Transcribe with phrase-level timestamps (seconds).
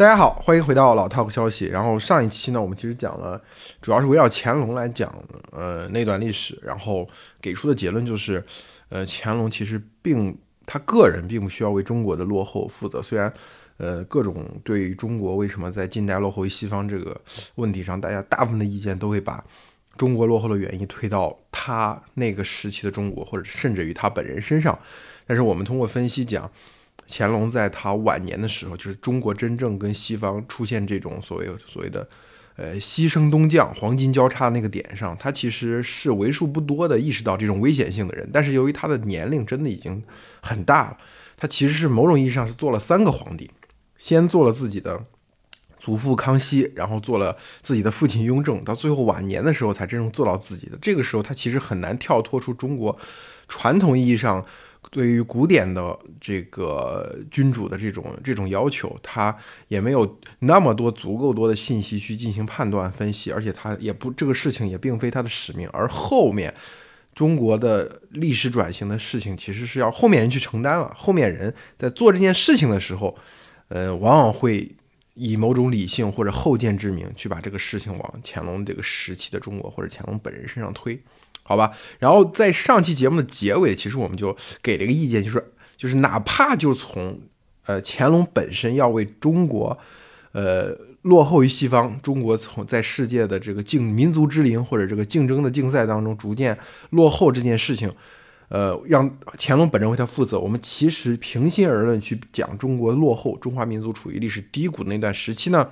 [0.00, 1.66] 大家好，欢迎回到老 Talk 消息。
[1.66, 3.38] 然后上一期呢，我们其实讲了，
[3.82, 5.14] 主要是围绕乾隆来讲，
[5.52, 6.58] 呃，那段历史。
[6.62, 7.06] 然后
[7.38, 8.42] 给出的结论就是，
[8.88, 10.34] 呃，乾隆其实并
[10.64, 13.02] 他个人并不需要为中国的落后负责。
[13.02, 13.30] 虽然，
[13.76, 17.20] 呃，各种对中国为什么在近代落后于西方这个
[17.56, 19.44] 问题上，大家大部分的意见都会把
[19.98, 24.78] 中国落后的原因推到他那个时期的中国，或者甚至于他本人身上。
[25.26, 26.50] 但是我们通过分析讲。
[27.10, 32.08] 乾隆在他晚年的时候，就是中国真正跟西方出现这种所谓所谓的，
[32.54, 38.30] 呃，西升东降、黄金交叉那个点上，他其实是为数不多的意识到这种危险性的人。
[38.32, 40.00] 但是由于他的年龄真的已经
[40.40, 40.98] 很大了，
[41.36, 43.50] 他其实是某种意义上是做了三个皇帝，
[43.96, 45.02] 先做了自己的
[45.78, 50.78] 祖父康熙，然后做了自己的父亲雍正，到最后晚年的时候才真正做到自己的。
[50.80, 52.96] 这个时候，他其实很难跳脱出中国
[53.48, 54.46] 传统意义上。
[54.90, 59.36] 对于古典的这个君主的这种这种要求，他
[59.68, 65.68] 也没有那么多足够多的信息去进行判断分析，而且他也不这个事情也并非他的使命。
[65.72, 66.52] 而后面
[67.14, 70.92] 中国的历史转型的事情，其实是要后面人去承担了。
[70.96, 73.16] 后面人在做这件事情的时候，
[73.68, 74.68] 呃，往往会
[75.14, 80.98] 以某种理性或者后见之明去把这个事情往乾隆这个时期的中国或者乾隆本人身上推。
[81.42, 87.20] 好吧，然后在上期节目的结尾，其实我们就给了一个意见，就是就是哪怕就从
[87.66, 89.76] 呃乾隆本身要为中国，
[90.32, 96.56] 呃落后于西方，中国从在世界的这个竞民族之林或者这个竞争的竞赛当中逐渐
[96.90, 97.92] 落后这件事情，
[98.48, 100.38] 呃让乾隆本人为他负责。
[100.38, 105.68] 我们其实平心而论去讲中国落后，中华民族处于历史低谷的那段时期呢，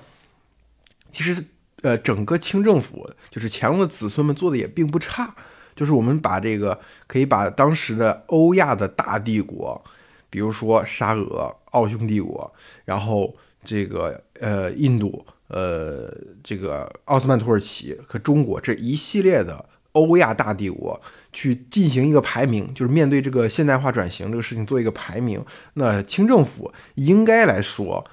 [1.12, 1.44] 其实
[1.82, 5.36] 呃整个清政府就是乾隆的子孙们做的也并不差。
[5.78, 6.76] 就是我们把这个
[7.06, 9.80] 可以把当时的欧亚的大帝国，
[10.28, 12.52] 比如说沙俄、奥匈帝国，
[12.84, 13.32] 然后
[13.64, 16.12] 这个呃印度、呃
[16.42, 21.00] 这个奥斯曼土耳其和中国这一系列的欧亚大帝国
[21.32, 25.40] 去进行一个排名，就是面对这个现代化转型这个事情做一个排名。
[25.74, 28.04] 那清政府应该来说，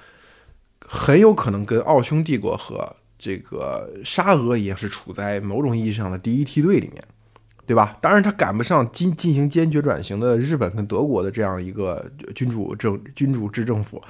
[0.86, 7.02] 很有可能跟奥匈帝国和这个沙俄也是处在某种意义上的第一梯队里面。
[7.66, 7.98] 对吧？
[8.00, 14.00] 当然，他赶不上进进行坚决转型的日本跟德国的这样一个君主政君主制政府。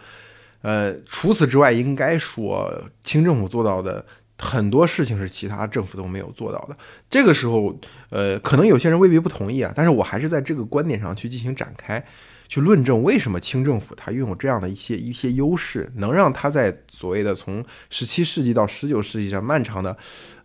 [0.62, 2.70] 呃，除此之外，应该说
[3.02, 4.04] 清政府做到的
[4.38, 6.76] 很多事情是其他政府都没有做到的。
[7.08, 7.74] 这个时候，
[8.10, 12.04] 呃，可能有些人未必不同意啊，但是我还是在这个观点上去进行展开。
[12.48, 19.96] 去论证为什么清政府它拥有这样的一些一些优势，能让它在所谓的从十七世纪到十九世纪这漫长的，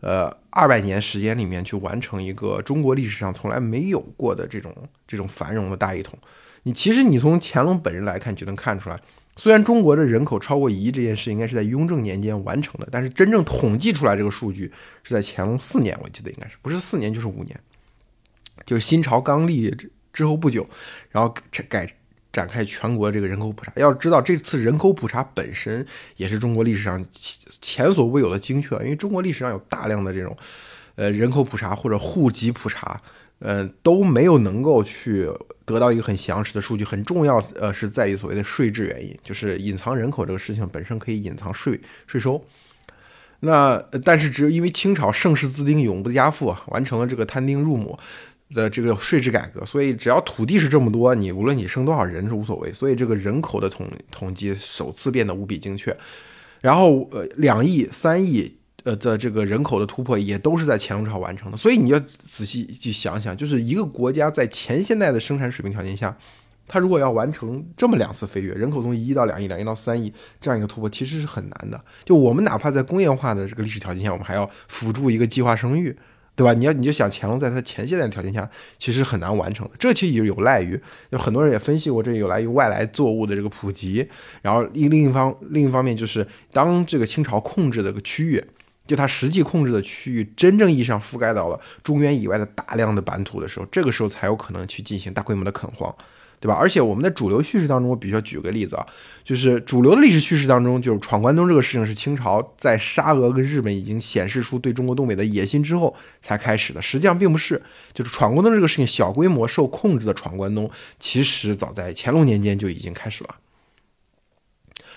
[0.01, 4.75] 呃二百年时间里面去完成一个中国历史上从来没有过的这种
[5.07, 6.17] 这种繁荣的大一统。
[6.63, 8.99] 你其实你从乾隆本人来看就能看出来，
[9.35, 14.71] 虽然中国的人口超过一亿这件事应该是在雍正年间完成的，但是真正统计出来这个数据
[15.03, 17.59] 是在乾隆四年，我记得应该是不是四年就是五年，
[18.65, 19.75] 就是新朝刚立。
[20.13, 20.67] 之后不久，
[21.09, 21.33] 然后
[21.69, 21.87] 改
[22.31, 23.71] 展开全国这个人口普查。
[23.75, 25.85] 要知道，这次人口普查本身
[26.15, 27.05] 也是中国历史上
[27.59, 30.35] 前所未有的精确，因为中国历史上有大量的这种，
[30.95, 32.99] 呃，人口普查或者户籍普查，
[33.39, 35.29] 呃，都没有能够去
[35.65, 36.85] 得到一个很详实的数据。
[36.85, 42.45] 很重要，呃，是在于所谓的税制原因，就是隐藏人口这个事情本身可以隐藏税税收。
[43.43, 47.97] 那但是只有因为清朝盛世自丁永不加赋，完成了这个摊丁入亩。
[48.53, 52.71] 的这个税制改革，所以只要土地是这么多，你无论你生多少人是无所谓。
[52.73, 55.95] 所以这个人口的统统计首次变得无比精确。
[56.59, 61.57] 然后呃，两亿、三亿呃的这个人口的突破也都是在乾隆朝完成的。
[61.57, 66.15] 所以你要仔细去想想，就是一个国家在前现代的生产水平条件下，
[66.67, 71.83] 它如果要完成这么两次飞跃，人口从一亿到两亿、两亿到三亿这样一个突破，其实是很难的。
[72.05, 75.97] 就我们哪怕在工业化的这个历史条件下，我们还要辅助一个计划生育。
[76.33, 76.53] 对吧？
[76.53, 78.49] 你要你就想乾隆在他前现代条件下，
[78.79, 79.73] 其实很难完成的。
[79.77, 80.79] 这其实也有赖于，
[81.11, 84.07] 就很多人也分析过，这有赖于外来作物的这个普及。
[84.41, 88.43] 然后另另一方另一方面就是，当这个清朝控制的个区域，
[88.87, 95.93] 就它实际控制的区域，真正意义上覆盖到了中原以外的大量的版图的时候，这个时候才有可能去进行大规模的垦荒。
[96.41, 96.55] 对吧？
[96.55, 98.83] 而且我们的主流叙事当中，我必须要举个例子啊，
[99.23, 106.81] 就是主流的历史叙事当中，就是闯关东这个事情是清朝在沙俄跟日本已经显示出对中国东北的野心之后才开始的。
[106.81, 107.61] 实际上并不是，
[107.93, 110.67] 就是闯关东这个事情，小规模受控制的闯关东，
[110.99, 113.35] 其实早在乾隆年间就已经开始了。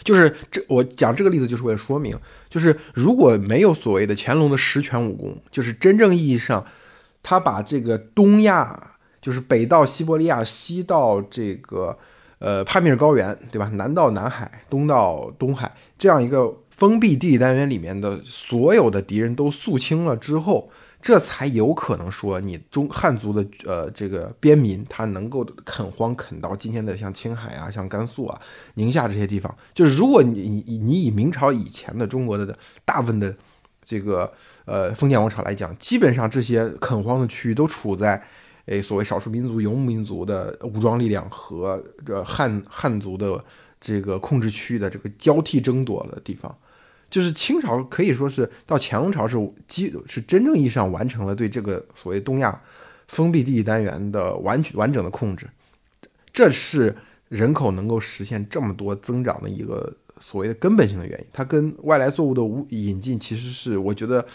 [0.02, 2.18] 就是这，我讲这个例子就是为了说明，
[2.48, 6.66] 就是如果没有所谓的乾隆的十全武功，就是真正意义上
[7.22, 8.92] 他把这个东亚。
[9.24, 11.96] 就是北到西伯利亚，西到这个，
[12.40, 13.70] 呃帕米尔高原，对吧？
[13.72, 20.68] 南到南海，东到东海，这样一个封闭地理单元里面的所有的敌人都肃清了之后。
[21.00, 28.40] 这才有可能说你中汉族的呃这个边民他能够垦荒垦到今天的像青海啊、像甘肃啊、
[28.76, 29.54] 宁夏这些地方。
[29.74, 33.36] 就是如果你你你以明朝以前的中国的大部分的
[33.82, 34.32] 这个
[34.64, 38.22] 呃封建王朝来讲，基本上这些垦荒的区域都处在
[38.66, 43.44] 诶所谓少数民族游牧民族的武装力量和这汉汉族的
[43.80, 46.54] 这个控制区域的这个交替争夺的地方。
[47.10, 49.36] 就是清朝可以说是到乾隆朝是
[49.68, 52.60] 基是真正意义上完成了对这个所谓东亚
[53.06, 55.46] 封闭地理单元的完全完整的控制，
[56.32, 56.96] 这是
[57.28, 61.26] 人口能够实现这么多增长的一个所谓的根本性的原因。
[61.32, 64.26] 它跟外来作物的无引进其实是我觉得，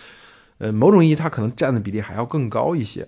[0.60, 3.06] 呃，某种意义它可能占的比例还要更高一些。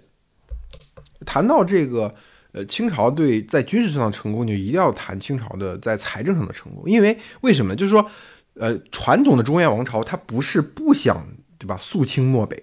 [1.26, 2.14] 谈到这个，
[2.52, 7.76] 呃，清朝对在军事上的成功，就一定要谈清朝的在财政上的成功，因为为什么？
[7.76, 8.10] 就是说。
[8.56, 11.26] 呃，传统的中原王朝，它不是不想，
[11.58, 11.78] 对吧？
[11.80, 12.62] 肃清漠北，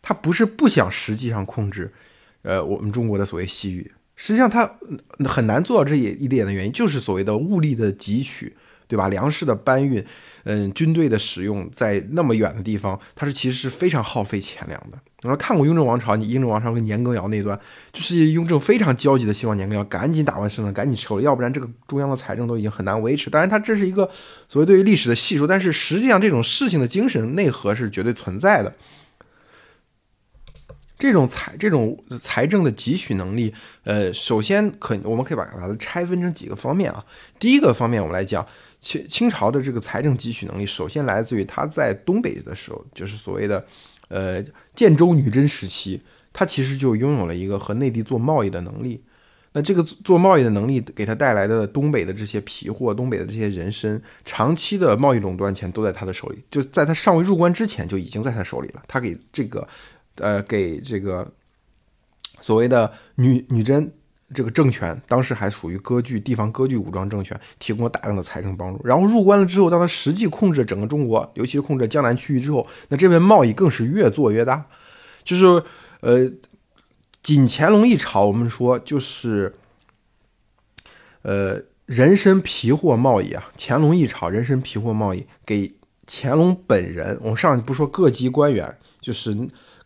[0.00, 1.92] 它不是不想实际上控制，
[2.42, 3.90] 呃，我们中国的所谓西域。
[4.14, 4.78] 实际上，它
[5.24, 8.54] 很难做到这一一点的原因，就是所谓的物力的汲取，
[8.88, 9.08] 对吧？
[9.08, 10.04] 粮食的搬运。
[10.44, 14.98] 嗯，军队的使用在那么远的地方，它是其实是非常耗费钱粮的。
[15.22, 17.58] 我说看过《雍正王朝》，你雍正王朝跟年羹尧那段，
[17.92, 23.28] 就是雍正非常焦急的希望年羹尧赶紧打完胜仗，赶紧撤了，要不然这个中央的财政都已经很难维持。
[23.28, 24.08] 当然，它这是一个
[24.48, 28.72] 所谓对于历史的细说，但是实际上这种事情的精神内核是绝对存在的。
[30.96, 33.52] 这种财这种财政的汲取能力，
[33.84, 37.04] 呃，首先可我们可以把它拆分成几个方面啊。
[37.38, 38.46] 第一个方面，我们来讲。
[38.80, 43.64] 清清朝的这个财政汲取能力，首先来自于他在东北的时候，就是所谓的，
[44.08, 44.42] 呃，
[44.74, 46.00] 建州女真时期，
[46.32, 49.02] 他其实就拥有了一个和内地做贸易的能力。
[49.52, 58.82] 那这个做贸易的能力给他带来的东北的这些皮货，东北的这些人参，长期的贸易垄断权都在他的手里，就在他尚未入关之前就已经在他手里了。
[58.86, 59.66] 他给这个，
[60.16, 61.30] 呃，给这个
[62.40, 63.92] 所谓的女女真。
[64.34, 68.86] 这个政权当时还属于割据地方割据武装政权，提供了大量的财政帮助。
[68.86, 74.66] 然后入关了之后，当他实际控制整个中国，尤其是控制江南区域之后，那这边贸易更是越做越大。
[75.24, 75.62] 就是
[76.00, 76.30] 呃，
[77.22, 79.54] 仅乾隆一朝，我们说就是
[81.22, 85.74] 呃人参皮货贸易啊，乾隆一朝人参皮货贸易给
[86.06, 89.34] 乾隆本人，我们上不说各级官员，就是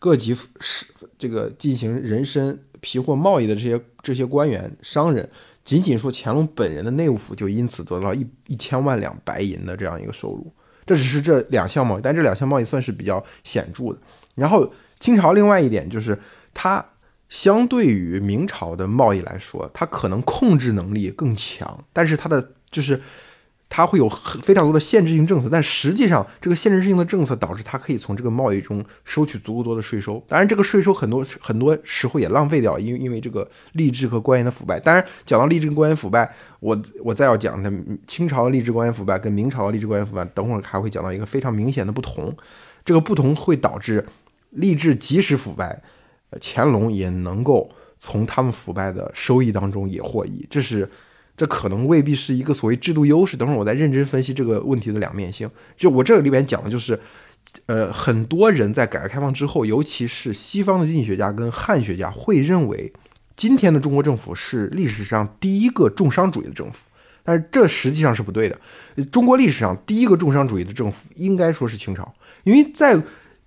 [0.01, 0.87] 各级是
[1.17, 2.59] 这个进行人参。
[2.83, 5.27] 皮货贸易的这些这些官员商人，
[5.65, 10.53] 仅仅说乾隆本人的内务府就因此得到一一千万两白银的这样一个收入，
[10.85, 13.97] 这只是这两项贸易，但这两项贸易算是比较显著的。
[14.35, 16.19] 然后清朝另外一点就是，
[16.53, 16.85] 它
[17.31, 23.01] 相对于明朝的贸易来说，它可能控制能力更强，但是它的就是。
[23.75, 24.07] 它会有
[24.43, 30.23] 非常多的限制性政策，但实际上这个限制性的政策导致它可以从这个贸易中收取足够多的税收。
[30.29, 34.79] 当然，这个税收很多很多时候也浪费掉，因为因为这个吏治和官员的腐败。
[34.79, 36.31] 当然，讲到吏治跟官员腐败，
[36.61, 37.73] 我我再要讲的
[38.07, 42.37] 清朝的吏治官员腐败跟明朝的吏治官员腐败，等会儿还会讲到一个非常明显的不同。
[42.85, 44.07] 这个不同会导致
[44.59, 45.83] 吏治即使腐败，
[46.43, 50.47] 乾隆也能够从他们腐败的收益当中也获益。
[50.51, 50.87] 这是。
[51.43, 53.37] 这可能未必是一个所谓制度优势。
[53.37, 55.51] 等会儿我再认真分析这个问题的两面性。
[55.77, 56.97] 就我这里边讲的就是，
[57.67, 62.93] 呃，很多人在改革开放之后，尤其是西方的经济学家跟汉学家会认为，
[63.37, 66.85] 今天的中国政府是历史上第一个重商主义的政府。
[67.25, 68.57] 但是这实际上是不对的。
[69.11, 73.03] 中国历史上第一个重商主义的政府应该说是清朝，因为在。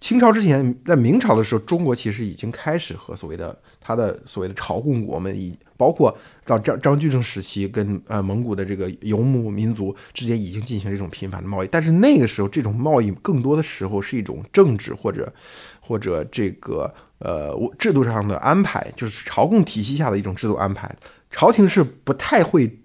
[0.06, 11.68] 清朝之前，在明朝的时候，中国其实已经开始和所谓的他的所谓的朝贡国们，以包括到张张居正时期，跟呃蒙古的这个游牧民族之间已经进行这种频繁的贸易。
[11.72, 15.34] 但是那个时候，这种贸易更多的时候是一种政治或者
[15.80, 20.96] 或者这个呃制度上的安排，就是朝贡体系下的一种制度安排。
[21.32, 22.78] 朝廷是不太会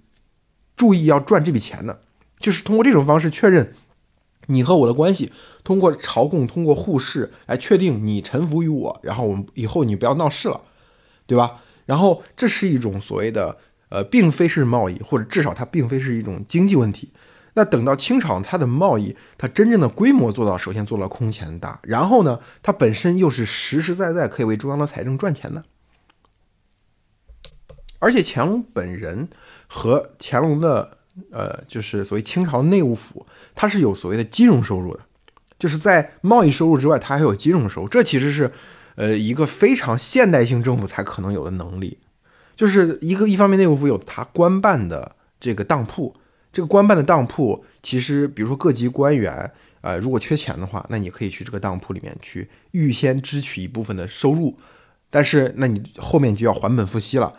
[0.74, 2.00] 注意要赚这笔钱的，
[2.38, 3.74] 就是通过这种方式确认。
[4.50, 10.60] 你和我的关系，通过朝贡，通过互市来确定你臣服于我，然后我们以后你不要闹事了，
[11.26, 11.62] 对吧？
[11.86, 13.56] 然后这是一种所谓的
[13.90, 17.12] 呃，并非是贸易，或者至少它并非是一种经济问题。
[17.54, 25.64] 那等到清朝，它的贸易，它真正的规模做到，首先做到空前大，然后呢，它本身又是实实在在可以为中央的财政赚钱的。
[28.00, 29.28] 而且乾隆本人
[29.68, 30.98] 和乾隆的。
[31.30, 35.00] 呃，就是所谓清朝内务府，它是有所谓的金融收入的，
[35.58, 37.88] 就是在贸易收入之外，它还有金融收入。
[37.88, 38.50] 这其实是，
[38.94, 41.98] 呃，一个非常现代性政府才可能有的能力。
[42.56, 46.14] 就是一个一方面，内务府有它官办的这个当铺，
[46.52, 49.50] 这个官办的当铺，其实比如说各级官员，
[49.80, 54.58] 呃，如果缺钱的话，那你可以去这个当铺里面去预先支取一部分的收入，
[55.08, 57.32] 但是那你后面就要还本付息了。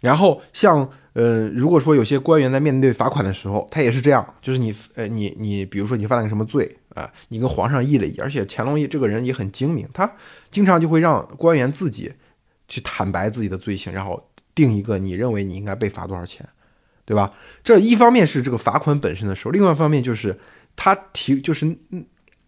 [0.00, 10.10] 然后像呃，如果说有些官员在面对罚款的时候，他也是这样，就是你呃，你你比如说你犯了个什么罪啊，你跟皇上议了议，而且乾隆爷这个人也很精明，他
[10.50, 12.12] 经常就会让官员自己
[12.68, 16.48] 去坦白自己的罪行，然后定一个你认为你应该被罚多少钱。
[17.06, 17.32] 对吧？
[17.64, 20.38] 这一方面是这个罚款本身的时候，另外一方面就是
[20.76, 21.66] 他提，就是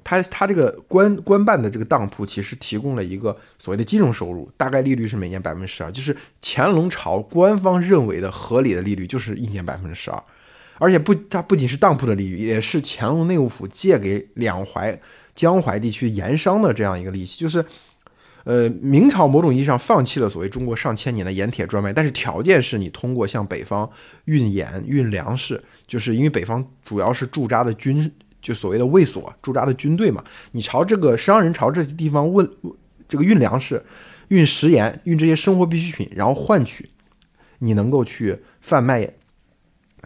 [0.05, 10.23] 他他这个官官办的这个当铺其实提供了一个所谓的金融收入，大概利率是每年百分之十二，就是乾隆朝官方认为的合理的利率就是一年百分之十二，
[10.79, 15.01] 而且不，它不仅是当铺的利率，也是乾隆内务府借给两淮
[15.35, 17.65] 江淮地区盐商的这样一个利息，就是。
[18.45, 23.89] 呃，明朝某种意义上放弃了所谓中国上千年的盐铁专卖，但是条件是你通过向北方
[24.25, 28.13] 运盐、运粮食，就是因为北方主要是驻扎的军，
[28.43, 32.47] 就所谓的卫所驻扎的军队嘛，你朝这个商人朝这些地方问
[33.09, 33.83] 这个运粮食、
[34.29, 36.91] 运食盐、运这些生活必需品，然后换取
[37.61, 39.09] 你能够去贩卖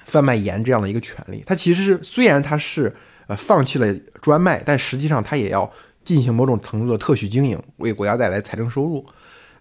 [0.04, 1.42] 贩卖盐这样的一个权利。
[1.46, 2.94] 它其实虽然它是
[3.26, 5.68] 呃放弃了专卖，但实际上它也要。
[6.06, 9.04] 进行某种程度的特许经营，为国家带来财政收入。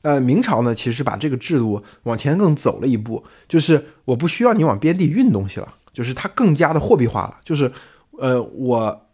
[0.04, 7.38] 呃，明朝呢，其实把这个制度往前更走了一步，就是我不需要你往边地运东西了，就是它更加的货币化了。
[7.44, 7.72] 就是，
[8.20, 9.08] 呃，我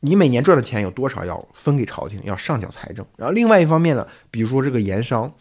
[0.00, 3.04] 你每年赚的钱有多少要分给朝廷，要上缴财政。
[3.16, 5.32] 然后另外一方面呢，比如说这个盐商，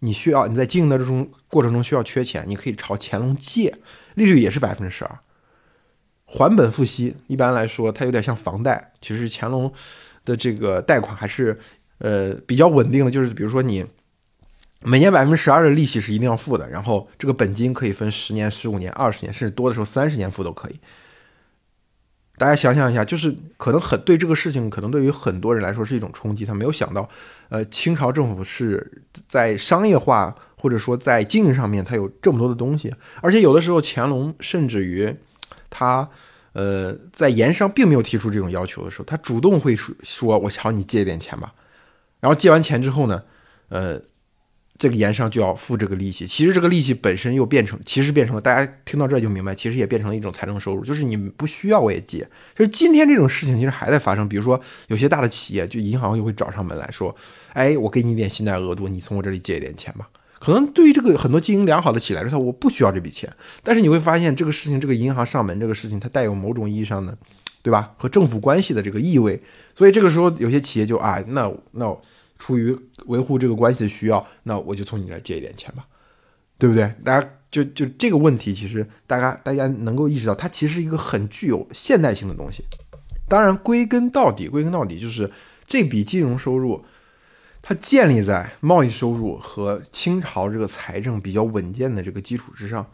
[0.00, 3.74] 你需要你在经营的这种过程中需要缺钱，你可以朝乾隆借，
[4.14, 5.18] 利率也是百分之十二，
[6.26, 7.16] 还本付息。
[7.26, 9.72] 一般来说，它有点像房贷，其实乾隆。
[10.22, 11.58] 的这个贷款还是
[11.96, 13.84] 呃比较稳定的，就是比如说你
[14.80, 20.78] 每年百分之十二的利息是一定要付的，然后这个本金可以分十年、十五年、二十年，甚至多的时候三十年付都可以。
[22.40, 27.06] 大家想想一下，就是可能很对这个事情，可能对于很多人来说是一种冲击，他没有想到，
[27.50, 28.90] 呃，清朝政府是
[29.28, 35.14] 在商业化或者说在经营上面，它有这么多的东西，而且有的时候乾隆甚至于
[35.68, 36.08] 他。
[36.52, 41.54] 呃，在盐商并没有提出这种要求的时候，他主动会说：“说我朝你借点钱吧。”
[42.18, 43.22] 然后借完钱之后呢，
[43.68, 43.96] 呃，
[44.80, 46.26] 这个盐商就要付这个利息。
[46.26, 52.26] 其实这个利息本身又变成，其实变成了大家听到这就明白，其实也变成了一种财政收入，就是你不需要我也借。
[52.56, 54.58] 就是今天这种事情其实还在发生，比如说
[54.88, 57.14] 有些大的企业，就银行又会找上门来说
[57.52, 60.08] ：“哎，我给你一点信贷额度，你从我这里借一点钱吧。”
[60.40, 63.30] 可能对于这个很多经营良好的企业来说，我不需要这笔钱。
[63.62, 67.14] 但是你会发现，这个事情，这个银行上门这个事情，它带有某种意义上的，
[67.62, 67.92] 对吧？
[67.98, 69.38] 和政府关系的这个意味。
[69.74, 71.94] 所以这个时候，有些企业就啊，那那
[72.40, 75.86] 出于维护这个关系的需要，那我就从你这借一点钱吧，
[76.58, 76.92] 对不对？
[77.04, 82.64] 大家就就这个问题，其实大家大家能够意识到，它其实一个很具有现代性的东西。
[83.28, 85.30] 当然，归根到底，归根到底就是
[85.68, 86.84] 这笔金融收入。
[87.62, 92.90] 它建立在贸易收入和清朝这个财政比较稳健的这个基础之上，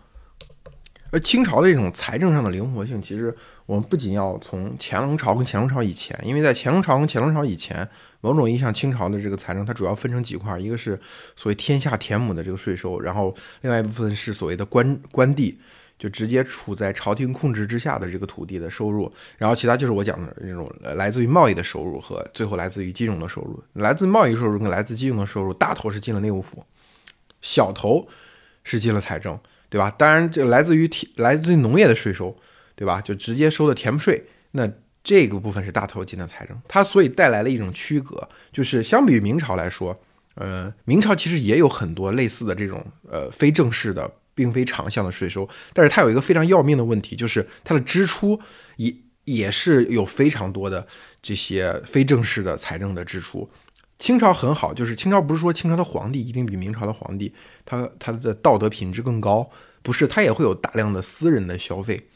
[1.16, 7.88] 而清朝的这种财政上的灵活性，其实我们不仅要从乾隆朝跟乾隆朝以前，因为在乾隆朝跟乾隆朝以前，
[8.20, 11.00] 某种意义上清朝的这个财政它主要分成几块，一个是
[11.34, 15.58] 所谓天下田亩的这个税收，然后另外一部分是所谓的官官地。
[15.98, 23.58] 就直接处在朝廷控制之下的这个土地的收入，然后其他就是我讲的那种来自于贸易的收入和最后来自于金融的收入。
[23.72, 26.62] 来自贸易收入跟来自金融的收入，大头是进了内务府，
[27.40, 28.06] 小头
[28.62, 29.90] 是进了财政，对吧？
[29.90, 32.36] 当然，这来自于田来自于农业的税收，
[32.74, 33.00] 对吧？
[33.00, 34.70] 就直接收的田税，那
[35.02, 36.60] 这个部分是大头进的财政。
[36.68, 39.98] 它所以带来了一种区隔，就是相比于明朝来说，
[40.34, 44.10] 呃，明朝其实也有很多类似的这种呃非正式的。
[44.36, 48.38] 并非长项的税收，但是它有一个非常要命的问题，就是它的支出
[48.76, 48.94] 也
[49.24, 50.86] 也是有非常多的
[51.22, 53.48] 这些非正式的财政的支出。
[53.98, 57.34] 清朝很好，就是清朝不是说清朝的皇帝一定比明朝的皇帝
[57.64, 59.50] 他他的道德品质更高，
[59.82, 62.08] 不是，他也会有大量的私人的消费。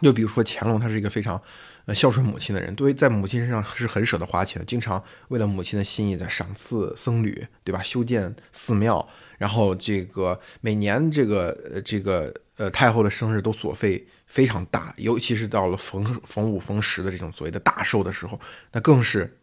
[0.00, 1.42] 就比如说乾隆，他是一个非常
[1.86, 7.82] 呃孝顺母亲的人，对在母亲身上是很舍得花钱的，经常为了母亲的心意在赏赐僧侣，对吧？
[7.82, 9.08] 修建寺庙。
[9.38, 18.38] 然后这个每年这个呃这个呃太后的生日都所费非常大，尤其是到了逢逢五逢十的这种所谓的大寿的时候，
[18.72, 19.37] 那更是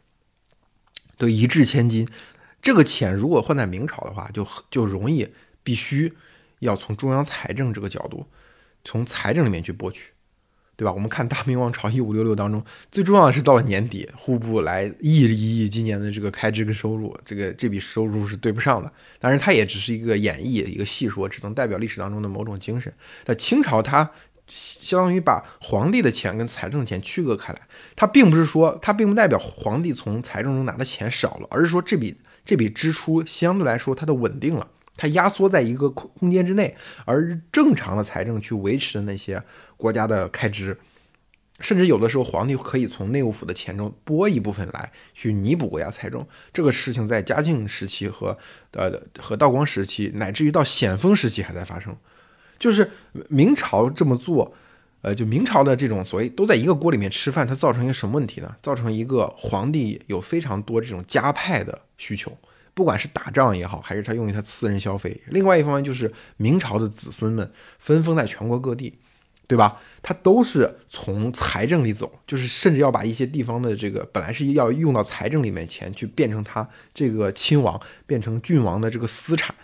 [1.17, 2.07] 都一掷千金。
[2.61, 5.27] 这个钱如果换在明朝的话，就就容易
[5.63, 6.13] 必须
[6.59, 8.25] 要从中央财政这个角度，
[8.83, 10.11] 从财政里面去拨取。
[10.77, 10.91] 对吧？
[10.91, 18.91] 我们看大明王朝一五六六当中，最重要的是到了年底，户部来议一议今年的这个开支跟收入，这个这笔收入是对不上的。
[19.17, 22.91] 当然，它也只是一个演绎，一个细说，只能代表历史当中的某种精神。
[23.25, 24.11] 那清朝它
[24.47, 27.61] 相当于把皇帝的钱跟财政的钱区隔开来，
[27.95, 34.67] 它并不是说它并不代表皇帝从财政中拿的钱少了，而是说这笔这笔支出相对来说它的稳定了。
[34.97, 36.73] 它压缩在一个空空间之内，
[37.03, 39.43] 而正常的财政去维持的那些
[39.75, 40.77] 国家的开支，
[41.59, 46.25] 甚至有的时候皇帝可以从内务府的钱中拨一部分来去弥补国家财政。
[46.53, 48.37] 这个事情在嘉靖时期和
[48.71, 51.93] 呃和道光时期，乃至于到咸丰时期还在发生。
[52.59, 52.89] 就是
[53.29, 54.53] 明朝这么做，
[55.01, 58.55] 呃，就明朝的这种所谓都在一个锅里面吃饭，它造成一个什么问题呢？
[58.61, 62.35] 造成一个皇帝有非常多这种加派的需求。
[62.73, 68.97] 不管是打仗也好，还是他用于他私人消费，另外一方面就是明朝的子孙们分封在全国各地，
[69.47, 69.79] 对吧？
[70.01, 79.55] 他都是从财政里走，就是甚至要把一些地方的这个本来是要用到财政里面钱，去变成他这个亲王变成郡王的这个私产。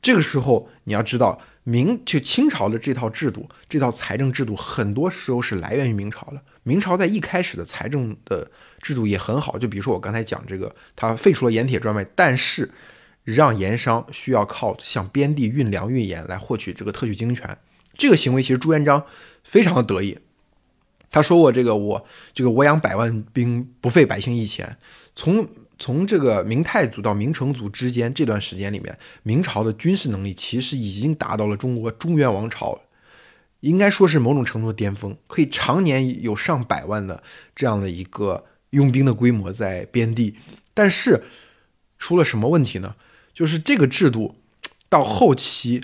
[0.00, 6.40] 这个时候你要知道，明就清朝的这套制度，这套财政制度，很多时候是来源于明朝的。
[6.62, 8.50] 明朝在一开始的财政的。
[8.82, 12.70] 制度也很好，就比如说我刚才讲这个，他废除了盐铁专卖，但是
[13.24, 17.58] 让盐商需要靠向边地运粮运盐来获取这个特许经营权。
[17.94, 19.04] 这个行为其实朱元璋
[19.42, 20.16] 非常的得意，
[21.10, 24.76] 他说过这个我这个我养百万兵不费百姓一钱。
[25.16, 32.80] 从从这个明太祖到明成祖之间这段时间里面，明朝的军事能力其实已经达到了中国中原王朝
[33.60, 37.22] 应该说是某种程度的巅峰，可以常年有上百万的
[37.54, 38.44] 这样的一个。
[38.70, 40.34] 用兵的规模在边地，
[40.74, 41.22] 但是
[41.98, 42.96] 出了什么问题呢？
[43.32, 44.34] 就是这个制度
[44.88, 45.80] 到后期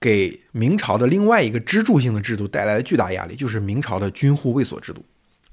[0.00, 5.04] 给明朝的另外一个支柱性的制度带来了巨大压力，就是明朝的军户卫所制度。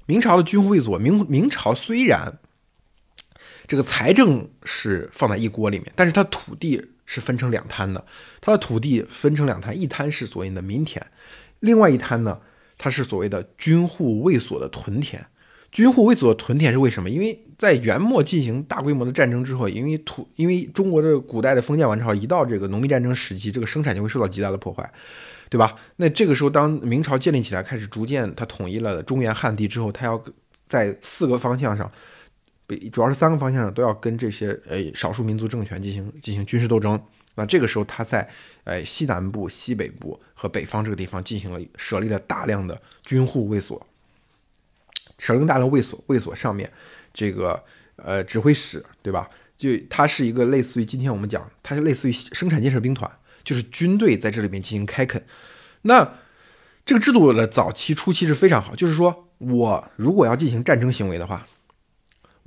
[0.06, 2.38] 明朝的军户卫所，明明朝虽然
[3.70, 8.04] 这个财政是放在一锅里面，但是它土地是分成两摊的。
[8.40, 11.00] 它的土地分成两摊，一摊是所谓的民田，
[11.60, 12.40] 另外一摊呢，
[12.76, 15.24] 它是所谓的军户卫所的屯田。
[15.70, 17.08] 军户卫所的屯田是为什么？
[17.08, 24.92] 因为在元末进行大规模的战争之后，因为土， 因为中国的古代的封建王朝一到这个农民战争时期，这个生产就会受到极大的破坏，
[25.48, 25.76] 对吧？
[25.94, 30.20] 那这个时候，当明朝建立起来，开始逐渐它统一了中原汉地之后，它要
[30.66, 31.88] 在四个方向上，
[32.90, 37.00] 主要是三个方向上都要跟这些呃少数民族政权进行进行军事斗争。
[37.36, 38.28] 那这个时候，他在
[38.64, 43.86] 呃西南部、西北部和北方这个地方进行了设立了大量的军户卫所。
[45.18, 46.70] 设立大量卫所，卫所上面
[47.12, 47.62] 这个
[47.96, 49.28] 呃指挥使，对吧？
[49.58, 53.10] 就它是一个类似于今天我们讲，它是类似于生产建设兵团，
[53.44, 55.22] 就是军队在这里面进行开垦。
[55.82, 56.14] 那
[56.86, 61.46] 这个制度的早期初期是非常好，就是说我如果要进行战争行为的话，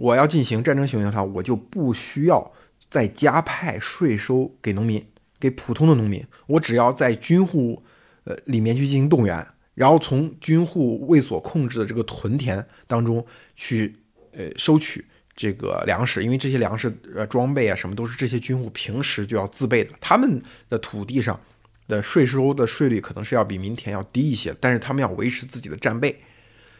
[0.04, 2.52] 我要进行战争行为的话，我就不需要
[2.90, 5.02] 再加派税收给农民，
[5.40, 7.82] 给普通的农民，我只要在军户
[8.26, 9.48] 呃里面去进行动员。
[9.76, 13.96] 然后从军户卫所控制的这个屯田当中去，
[14.34, 15.06] 呃，收取
[15.38, 19.92] 这个粮食，因为这些粮食、呃，装备啊，什么都是这些军户平时就要自备的。
[20.02, 21.40] 他们的土地上
[21.88, 26.22] 的税收的税率可能是要比民田要低一些，但是他们要维持自己的战备。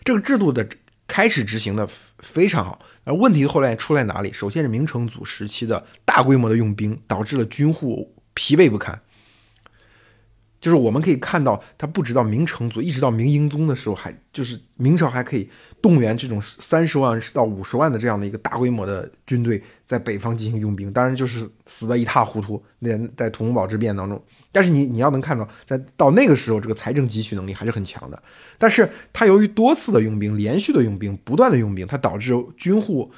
[0.04, 0.68] 这个制度的
[1.14, 1.88] 开始执行的
[2.24, 4.34] 非常好，而问题后来出在哪里？
[4.34, 9.00] 首先是明成祖时期的大规模的用兵，导致了军户疲惫不堪。
[10.64, 15.50] 就是我们可以看到，他不直到明成祖，一直到明英宗的时候，还就是明朝还可以
[15.82, 22.64] 动员这种三十万到五十万的这样的一个大规模的军队在北方进行用兵，当然就是死的一塌糊涂。
[22.80, 24.24] 那在土木堡之变当中，
[24.54, 28.24] 但是你你要能看到，在到那个时候，这个财政汲取能力还是很强的。
[28.58, 33.12] 但是他由于多次的用兵，连续的用兵，不断的用兵，他导致军户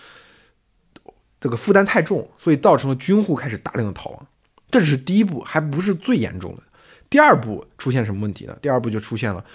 [1.40, 4.28] 这个负担太重，所以造成了军户开始大量的逃亡。
[4.72, 6.64] 这只是第一步，还不是最严重的。
[7.16, 8.58] 第二步出现什么问题呢？
[8.62, 9.46] 第二步就出现了，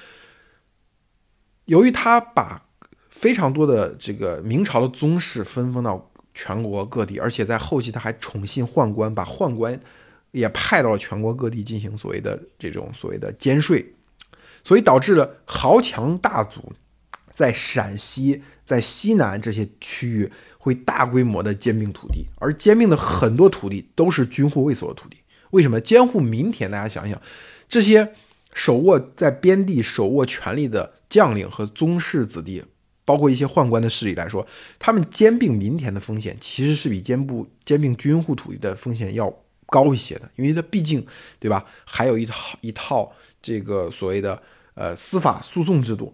[1.67, 2.65] 由于他把
[3.11, 9.79] 非常多的这个明朝的宗室分封到全国各地，而且在后期他还宠信宦官，把宦官
[10.31, 13.95] 也派到了全国各地进行所谓的这种所谓的兼税，
[14.65, 16.73] 所以导致了豪强大族
[17.35, 25.19] 在陕西、在西南这些区域会大规模的兼并土地，而兼并的很多土地都是军户卫所的土地。
[25.51, 26.71] 为什么监护民田？
[26.71, 27.21] 大家想想，
[27.69, 28.13] 这些
[28.53, 32.65] 手握在边地手握权力的将领和宗室子弟，
[33.05, 34.47] 包括一些宦官的势力来说，
[34.79, 39.33] 他们兼并民田的风险其实是比兼部兼并军户土地的风险要
[39.67, 41.05] 高一些的，因为它毕竟，
[41.39, 41.65] 对吧？
[41.85, 44.41] 还有一套一套这个所谓的
[44.75, 46.13] 呃司法诉讼制度，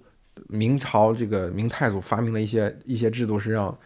[0.49, 3.79] 明朝这个明太祖发明了一些一些制度，是让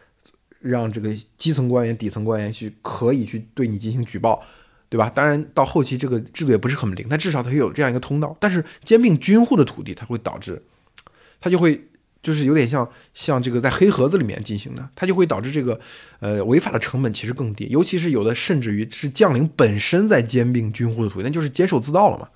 [0.59, 4.45] 让这个基层官员、底层官员去可以去对你进行举报，
[4.91, 5.09] 对吧？
[5.09, 8.37] 当然到后期这个制度也不是很灵，但至少它有这样一个通道。
[8.39, 10.61] 但是兼并军户的土地，它会导致
[11.41, 11.89] 它就会
[12.21, 15.81] 就是有点像像这个在黑盒子里面进行的，它就会导致这个
[16.19, 22.29] 呃违法的成本其实更低，尤其是有的甚至于是将领本身在兼并军户的土地，那就是监守自盗了嘛。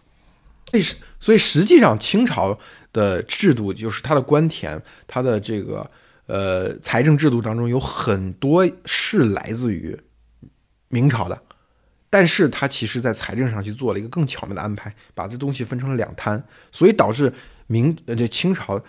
[0.70, 0.84] 所以，
[1.20, 2.58] 所以实际上清朝
[2.92, 5.88] 的制度就是它的官田，它的这个
[6.26, 9.96] 呃财政制度当中有很多是来自于
[10.88, 11.40] 明朝的，
[12.14, 17.32] 但是它其实在财政上去做了一个更巧妙的安排，把这东西分成了两摊，所以导致
[17.66, 18.80] 明呃这清朝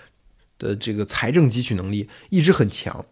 [0.59, 3.03] 的这个财政汲取能力一直很强。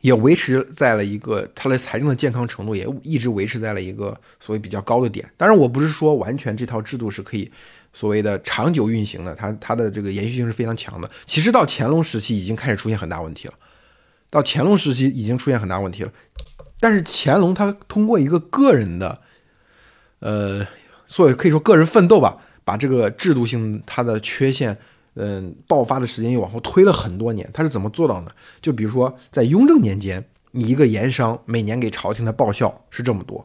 [0.00, 5.30] 也维持在了一个它的财政的健康程度，也一直维持在了一个所谓比较高的点。
[5.36, 7.48] 当然，我不是说完全这套制度是可以
[7.92, 11.08] 所谓的长久运行的，它它的这个延续性是非常强的。
[11.24, 13.54] 其实到乾隆时期已经开始出现很大问题了，
[14.28, 16.12] 到乾隆时期已经出现很大问题了。
[16.80, 19.20] 但是乾隆他通过一个个人的，
[20.20, 20.66] 呃，
[21.06, 24.78] 所以可以说个人奋斗吧，把这个制度性它的缺陷。
[25.20, 28.32] 嗯，爆发的时间又往后推了很多年，他是怎么做到的？
[28.62, 33.44] 就比如说，在雍正年间，你一个盐商每年给朝廷的报效是这么多，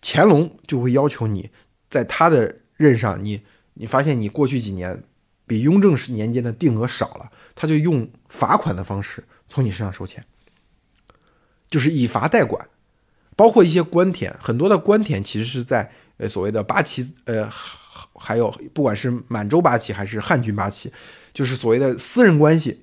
[0.00, 1.50] 乾隆就会要求你
[1.90, 3.42] 在他的任上，你
[3.74, 5.02] 你发现你过去几年
[5.46, 10.24] 比雍正时年间的定额少了，他就用罚款的方式从你身上收钱，
[11.70, 12.68] 就是以罚代管，
[13.36, 17.50] 包括一些官田，很多的官田其实是在呃所谓的八旗呃。
[18.22, 20.92] 还有，不管是满洲八旗还是汉军八旗，
[21.32, 22.82] 就是所谓的私人关系，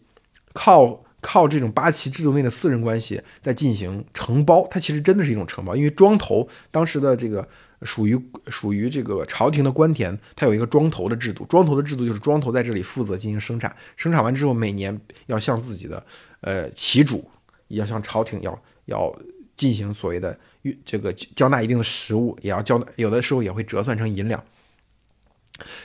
[0.51, 5.75] 靠靠这种八旗制度内的私人关系在进行承包，它其实真的是一种承包。
[5.75, 7.47] 因为庄头当时的这个
[7.83, 11.45] 属于属于这个朝廷的官田，它有一个庄头的制度。
[11.47, 16.03] 庄头的制度就是庄头在这里负责进行生产，生产完之后每年要向自己的
[16.41, 17.29] 呃旗主，
[17.67, 19.17] 要向朝廷要要
[19.55, 20.37] 进行所谓的
[20.83, 24.43] 这个交纳一定的实物，也要交有的时候也会折算成银两。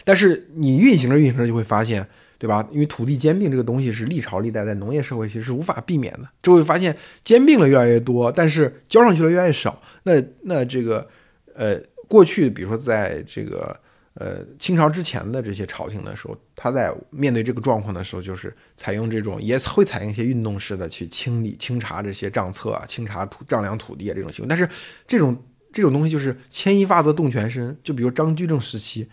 [0.05, 2.07] 但是你运行着运行着就会发现，
[2.39, 2.69] 对吧？
[2.73, 9.81] 因为土地兼并这个东西是历朝历代在农业社会其实是无法避免的，就会发现兼并了越来越多，但是交上去了越来越少。
[10.03, 11.09] 那那这个
[11.55, 13.79] 呃，过去比如说在这个
[14.15, 24.11] 呃清朝之前的这些朝廷的时候，他在面对这个状况的时候，就是采用这种也会采用一些运动式的去清理清查这些账册啊，清查土丈量土地。
[24.11, 24.49] 啊这种行为。
[24.49, 24.69] 但是
[25.07, 25.37] 这种
[25.73, 29.09] 这种东西就是牵一发则动全身，就比如张居正时期。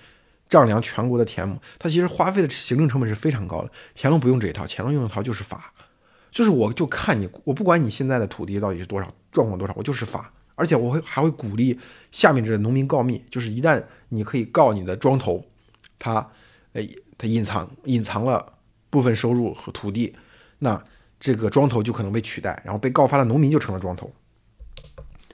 [0.49, 3.69] 丈量全国的田亩，它其实花费的行政成本是非常高的。
[3.95, 5.71] 乾隆不用这一套，乾隆用的套就是罚，
[6.31, 10.33] 就是我就看你，我不管你现在的土地到底是多少，状况多少，我就是罚。
[10.60, 11.80] 而且我会还会鼓励
[12.12, 15.43] 下面这农民告密，就是一旦你可以告你的庄头，
[15.98, 16.30] 他，
[16.74, 16.84] 呃，
[17.17, 18.54] 他隐藏隐藏了
[18.89, 20.13] 部分收入和土地，
[20.60, 20.84] 那
[21.19, 24.12] 这个庄头就可能被取代，然后被告发的农民就成了庄头。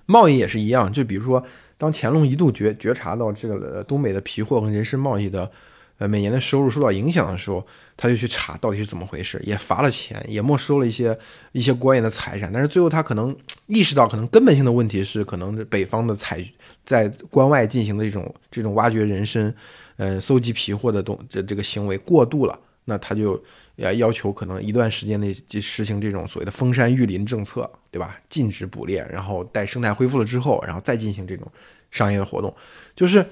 [0.06, 1.44] 贸易也是一样，就比如说。
[1.78, 5.52] 当乾隆一度觉觉察到这个东北的皮货跟人参贸易的，
[5.98, 11.18] 呃每年的收入受到影响的时候，他就去查到底是怎么回事，也罚了钱，也没收了一些
[11.52, 12.52] 一些官员的财产。
[12.52, 13.36] 但是最后他可能
[13.68, 16.44] 意识到，可能根本性的问题是，可能北方的采
[16.86, 19.54] 在关外进行的这种这种挖掘人参，
[19.98, 22.60] 呃搜集皮货的东这这个行为过度了。
[22.88, 23.44] 那他就
[23.78, 28.16] 要要求可能一段时间内就实行这种所谓的封山育林政策，对吧？
[28.30, 31.52] 禁止捕猎，然后待生态恢复了之后，然后再进行这种
[31.90, 32.56] 商业的活动。
[32.96, 33.26] 就是，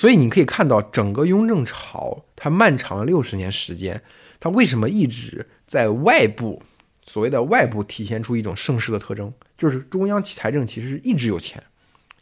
[0.00, 4.00] 所以你可以看到整个雍正朝它漫长的六十年时间，
[4.40, 6.62] 它为什么一直在外部
[7.04, 9.30] 所谓的外部体现出一种盛世的特征？
[9.54, 11.62] 就是中央财政其实是一直有钱，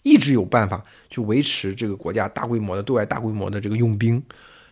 [0.03, 4.21] 一直有办法去维持这个国家大规模的对外大规模的这个用兵，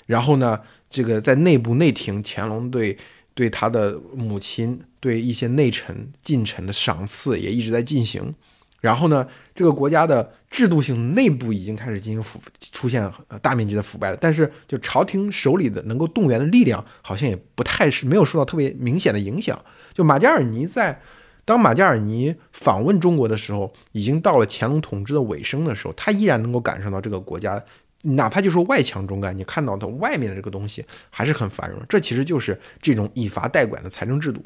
[0.06, 0.60] 然后呢？
[0.90, 2.98] 这个在内部内廷，乾隆对
[3.34, 8.34] 对他的母亲、对一些内臣近臣的赏赐也一直在进行。
[8.80, 12.40] 然后呢，这个国家的制度性内部已经开始进行腐，
[12.72, 13.10] 出现
[13.40, 14.16] 大面积的腐败了。
[14.20, 19.60] 但是，就朝廷手里的能够动员的力量，好像也不太是没有受到特别明显的影响。
[19.92, 21.00] 就马加尔尼在
[21.44, 27.62] 当马加尔尼访问中国的时候，已经到了乾隆统治的尾声的时候，他依然能够感受到这个国家。
[28.02, 31.80] 哪怕就说外强中干，你看到它外面的这个东西还是很繁荣。
[31.88, 34.44] 这其实就是这种以罚代管的财政制度。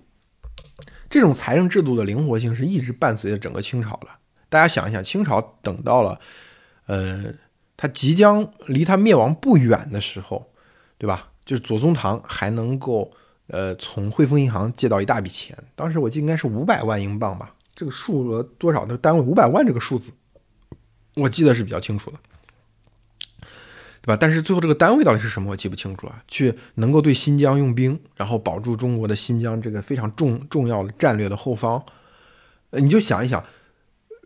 [1.10, 4.08] 这种财政制度的灵活性是一直伴随着整个清朝的。
[4.50, 6.20] 大家想一想，清朝等到了，
[6.86, 7.32] 呃，
[7.78, 10.52] 它即将离它灭亡不远的时候，
[10.98, 11.30] 对吧？
[11.46, 13.10] 就是左宗棠还能够，
[13.46, 15.56] 呃，从汇丰银行借到一大笔钱。
[15.74, 18.82] 当时我记得应该是五百万英镑吧，这个数额多少？
[18.82, 20.12] 那个单位五百万这个数字，
[21.14, 22.18] 我记得是比较清楚的。
[24.02, 24.16] 对吧？
[24.18, 26.22] 但是最后这个单位到底是什么，我记不清楚了。
[26.26, 31.84] 去能够对新疆用兵，然后保住中国的新疆这个非常重重要的战略的后方，
[32.70, 33.44] 呃，你就想一想，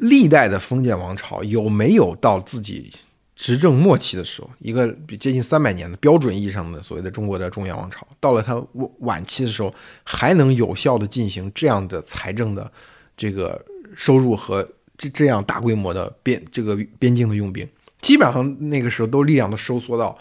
[0.09, 2.93] 历代的封建王朝有没有到自己
[3.35, 4.87] 执政末期的时候，一个
[5.19, 12.71] 接近三百年的标准意义上的所谓的中国的中原王朝，到了它晚晚期的时候，还能有效的进行这样的财政的
[13.17, 13.61] 这个
[13.97, 17.67] 收入和这这样大规模的边这个边境的用兵？
[18.01, 20.17] 基本上那个时候都力量都收缩到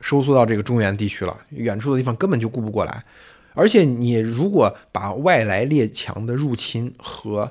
[0.00, 3.02] 收缩到这个中原地区了，远处的地方根本就顾不过来。
[3.54, 7.50] 而且你如果把外来列强的入侵和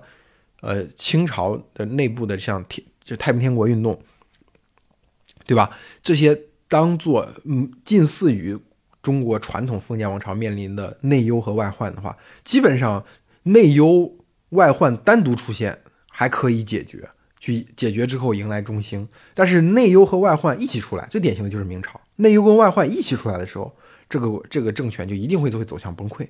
[0.63, 4.02] 呃清朝的内部的像天就太平天国运动，
[5.45, 5.69] 对吧？
[6.02, 8.58] 这些当做嗯近似于
[9.02, 13.06] 中国传统封建王朝面临的内忧和外患的话，基本上
[13.43, 14.15] 内忧
[14.49, 15.78] 外患单独出现
[16.10, 17.08] 还可以解决。
[17.39, 21.99] 去解决之后迎来中兴，但是内忧和外患一起出来，最典型的就是明朝。
[22.15, 23.76] 内忧跟外患一起出来的时候，
[24.08, 26.26] 这个这个政权就一定会会走向崩溃。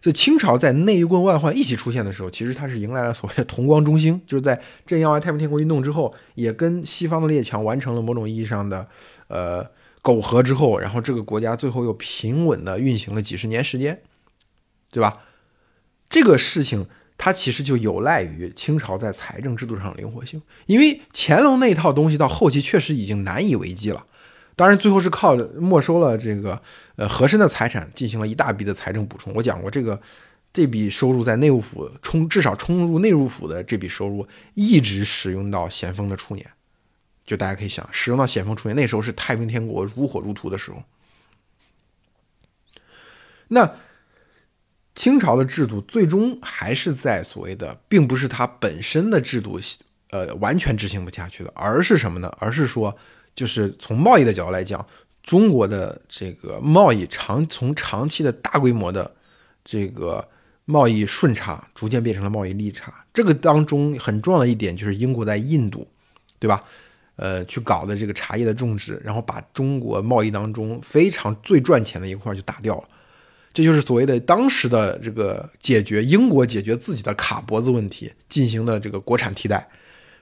[0.00, 8.86] 所以清朝在内忧外患一起出现的时候，其实它是迎来了所谓的同光中兴，就是在镇压完太平天国运动之后，也跟西方的列强完成了某种意义上的
[9.28, 9.66] 呃
[10.02, 14.00] 苟合之后，然后这个国家最后又平稳的运行了几十年时间，
[14.90, 15.12] 对吧？
[16.08, 16.86] 这个事情。
[17.22, 24.06] 它其实就有赖于清朝在财政制度上的灵活性，因为乾隆那套东西到后期确实已经难以为继了。
[24.60, 26.60] 当然，最后是靠没收了这个
[26.96, 29.32] 呃和珅的财产，进行了一大笔的财政补充。
[29.32, 29.98] 我讲过，这个
[30.52, 36.46] 这笔收入在内务府冲，至少冲入内务府的这笔收入一直使用到咸丰的初年。
[37.24, 40.82] 就大家可以想，使用到咸丰初年，那时候是太平天国如火如荼的时候。
[43.48, 43.76] 那。
[44.92, 49.58] 清朝的制度最终还是在所谓的，并不是它本身的制度，
[50.10, 52.30] 呃，完全执行不下去的，而是什么呢？
[52.38, 52.94] 而是说，
[53.40, 54.86] 就是从贸易的角度来讲，
[55.22, 59.10] 中国的这个贸易长从长期的大规模的
[59.64, 60.22] 这个
[60.66, 62.92] 贸易顺差，逐渐变成了贸易逆差。
[63.14, 65.88] 这个当中很重要的一点就是英国在印度，
[66.38, 66.60] 对吧？
[67.16, 72.84] 呃，去搞的这个茶叶的种植，然后把中国贸易当中非常最赚钱的一块就打掉了。
[73.54, 79.66] 这就是所谓的当时的这个解决英国解决自己的卡脖子问题进行的这个国产替代，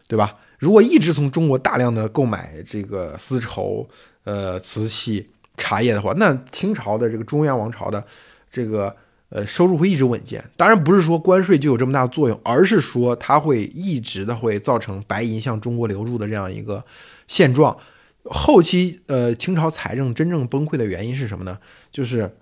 [0.07, 0.37] 对吧？
[0.59, 3.89] 如果一直从中国大量的购买这个丝绸、
[4.25, 8.05] 呃瓷器、茶叶的话，那清朝的这个中原王朝的
[8.51, 8.95] 这个
[9.31, 10.45] 呃收入会一直稳健。
[10.57, 16.85] 当然不是说关税就有这么大的作用，而是说它会一直的会造成白银向中国流入的这样一个
[17.27, 17.77] 现状。
[18.25, 21.59] 后期呃清朝财政真正崩溃的原因是什么呢？
[21.91, 22.37] 就是。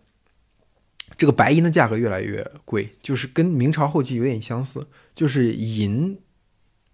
[1.17, 6.19] 这个白银的价格越来越贵，就是跟明朝后期有点相似，就是银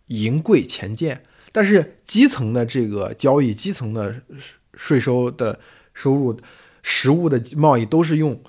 [0.06, 4.22] 银贵钱贱，但是基层的这个交易、基层的
[4.74, 5.58] 税收的
[5.94, 6.38] 收入、
[6.82, 8.42] 实物的贸易都是用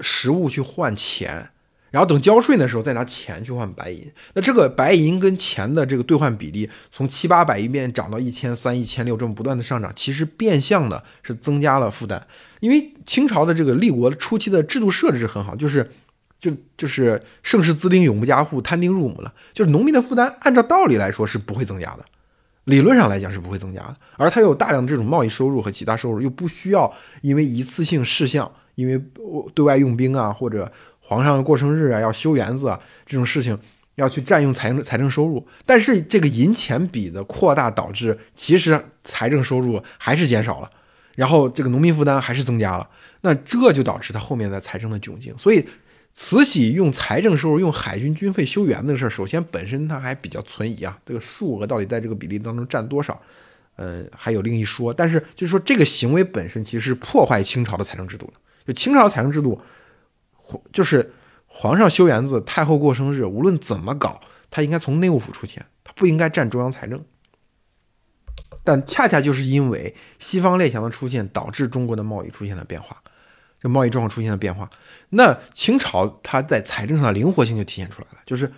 [0.00, 1.50] 实物去换钱。
[1.92, 4.12] 然后等交税的时候，再拿钱去换白银。
[4.34, 12.26] 那这个白银跟钱的这个兑换比例，从七八百一变涨到一千三、一千六，这么不断的上涨，其实变相的是增加了负担。
[12.60, 15.90] 因为清朝的这个立国初期的制度设置很好，就是
[16.50, 19.32] 就就是盛世资丁永不加户，摊丁入亩了。
[19.52, 22.04] 就是农民的负担，按照道理来说是不会增加的，
[22.64, 23.96] 理论上来讲是不会增加的。
[24.16, 29.02] 而他有大量的这种贸易收入和其他收入，又不需要因为一次性事项，因为
[29.54, 30.72] 对外用兵啊或者。
[31.08, 33.56] 皇上过生日啊，要修园子啊，这种事情
[33.94, 40.68] 要去占用财政财政收入，但是这个银钱比的扩大导致，其实财政收入还是减少了，
[41.14, 42.88] 然后这个农民负担还是增加了，
[43.20, 45.32] 那这就导致他后面的财政的窘境。
[45.38, 45.64] 所以，
[46.18, 53.20] 慈禧用财政收入用海军军费修园子的事儿，首先本身它还比较存疑啊，这个数额到底在这个比例当中占多少，
[53.76, 54.94] 呃，还有另一说。
[54.94, 58.32] 但是就是说这个行为本身其实是破坏清朝的财政制度的，
[58.66, 59.60] 就清朝财政制度。
[60.72, 61.12] 就是
[61.46, 64.18] 皇上修园子，太后过生日，无论怎么搞，
[64.50, 67.04] 他应该从内务府出钱，他不应该占中央财政。
[68.64, 73.02] 但恰恰就是因为西方列强的出现，导致中国的贸易出现了变化，
[73.66, 74.70] 这贸易状况出现了变化。
[75.10, 78.50] 那清朝它在财政上的灵活性就体现出来了，就是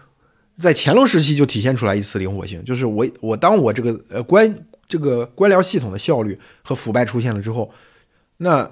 [0.56, 4.54] 在乾隆时期就体现出来一次灵活性，就是我我当我这个呃官
[4.86, 7.72] 这个官僚系统的效率和腐败出现了之后，
[8.36, 8.70] 那。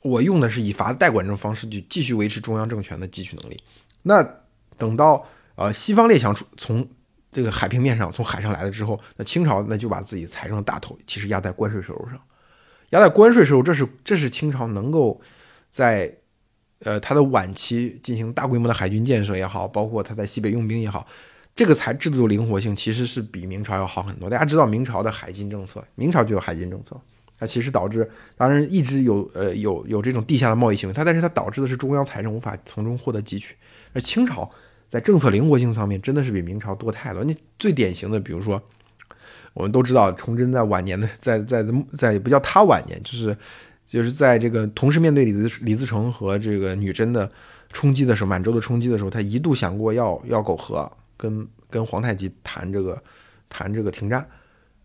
[0.00, 3.56] 我用的是以罚代管这种方式去继续维持中央政权的汲取能力。
[4.04, 4.24] 那
[4.78, 6.88] 等到呃西方列强出从
[7.32, 12.18] 这个海平面上从海上来了之后，那清朝那就把自己财政的大头其实压在关税收入上，
[12.90, 15.20] 压在关税收入，这是这是清朝能够
[15.78, 16.12] 在
[16.80, 21.06] 呃它的晚期进行大规模的海军建设也好，包括它在西北用兵也好，
[21.54, 24.28] 这个才制度灵活性其实是比明朝要好很多。
[24.28, 27.00] 大家知道明朝的海禁政策，明朝就有海禁政策。
[27.38, 33.54] 它其实导致，当然一直有呃有有这种地下的贸易行为，它但是它导致的是中央财政无法从中获得汲取。
[33.92, 34.50] 而清朝
[34.88, 37.22] 在政策灵活性上面真的是比明朝多太多。
[37.22, 38.60] 你最典型的，比如说
[39.54, 41.64] 我们都知道，崇祯在晚年的在在
[41.96, 43.36] 在不叫他晚年，就是
[43.88, 47.28] 就是在这个同时面对李自李自成和这个女真的
[47.72, 53.02] 冲击的时候，满洲的冲击的时候，他一度想过要要苟合，跟跟皇太极谈这个
[53.48, 54.24] 谈这个停战。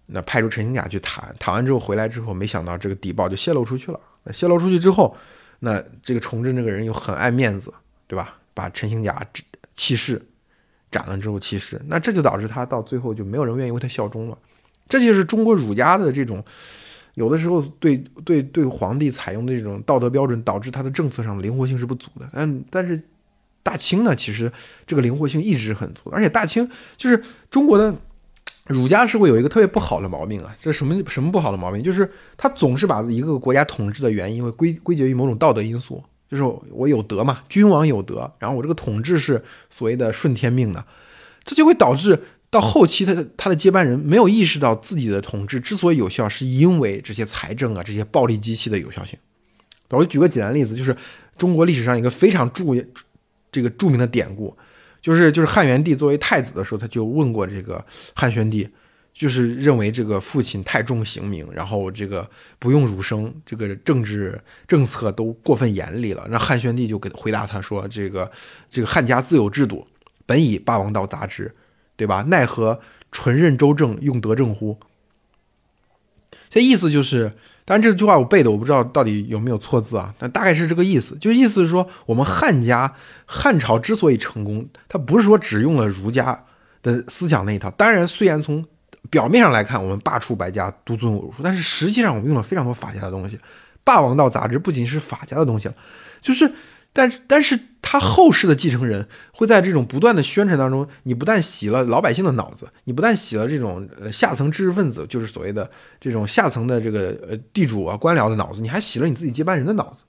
[0.06, 4.00] 那派出陈兴甲去谈，谈完之后回来之后，没想到这个底报就泄露出去了。
[4.24, 5.16] 那泄露出去之后，
[5.60, 7.74] 那这个崇祯这个人又很爱面子，
[8.08, 8.38] 对吧？
[8.54, 9.26] 把陈兴甲
[9.76, 10.22] 弃世，
[10.92, 14.38] 斩了之后弃世，那这就导致他到最后就没有人愿意为他效忠了。
[14.90, 16.44] 这就是中国儒家的这种，
[17.14, 22.28] 有的时候对对对皇帝采用的这种道德标准，导致他的政策上的灵活性是不足的。
[22.34, 23.02] 但但是
[23.62, 24.52] 大清呢，其实
[24.86, 27.96] 这个灵活性一直很足，而且大清就是中国的。
[28.68, 31.84] 儒家社会有一个特别不好的毛病啊，这什么什么不好的毛病？
[31.84, 40.86] 就是他总是把一个国家统治的原因归归结于某种道德因素，就是我有德嘛，君王有德，然后我这个统治是所谓的顺天命的，
[41.44, 42.18] 这就会导致
[42.54, 49.18] 到后期他的他的接班人没有意识到自己的统治之所以有效，是因为这些财政啊这些暴力机器的有效性。
[49.90, 50.96] 我举个简单例子，就是
[51.36, 52.64] 中国历史上一个非常著
[53.52, 54.56] 这个著名的典故。
[55.02, 58.70] 就是就是汉元帝作为太子的时候，他就问过这个汉宣帝，
[59.14, 62.26] 就是认为这个父亲太重刑名，然后这个
[62.58, 66.26] 不用儒生，这个政治政策都过分严厉了。
[66.30, 68.32] 那汉宣帝就给回答他说：“这个
[68.70, 69.86] 这个汉家自有制度，
[70.26, 71.54] 本以霸王道杂之，
[71.96, 72.24] 对吧？
[72.28, 72.80] 奈何
[73.12, 74.78] 纯任周政，用德政乎？”
[76.50, 77.34] 这意思就是。
[77.66, 82.94] 当然这句话我背的，我不知道到底有没有错字啊，但大概是这个意思，就意思是说，我们汉家
[83.26, 86.44] 汉朝之所以成功，它不是说只用了儒家
[86.82, 87.72] 的思想那一套。
[87.72, 88.66] 当然，虽然从
[89.10, 93.40] 表面上来看，我们罢黜百家，独尊儒术，但是实际上我们用了非常多法家的东西。
[93.86, 95.76] 霸王道杂志不仅是法家的东西了，
[96.22, 96.52] 就是。
[96.96, 110.04] 但是但是他后世的继承人会在这种不断的宣传当中，你不但洗了老百姓的脑子，你不但洗了这种呃下层知识分子，就是所谓的这种下层的这个呃地主啊官僚的脑子，你还洗了你自己接班人的脑子，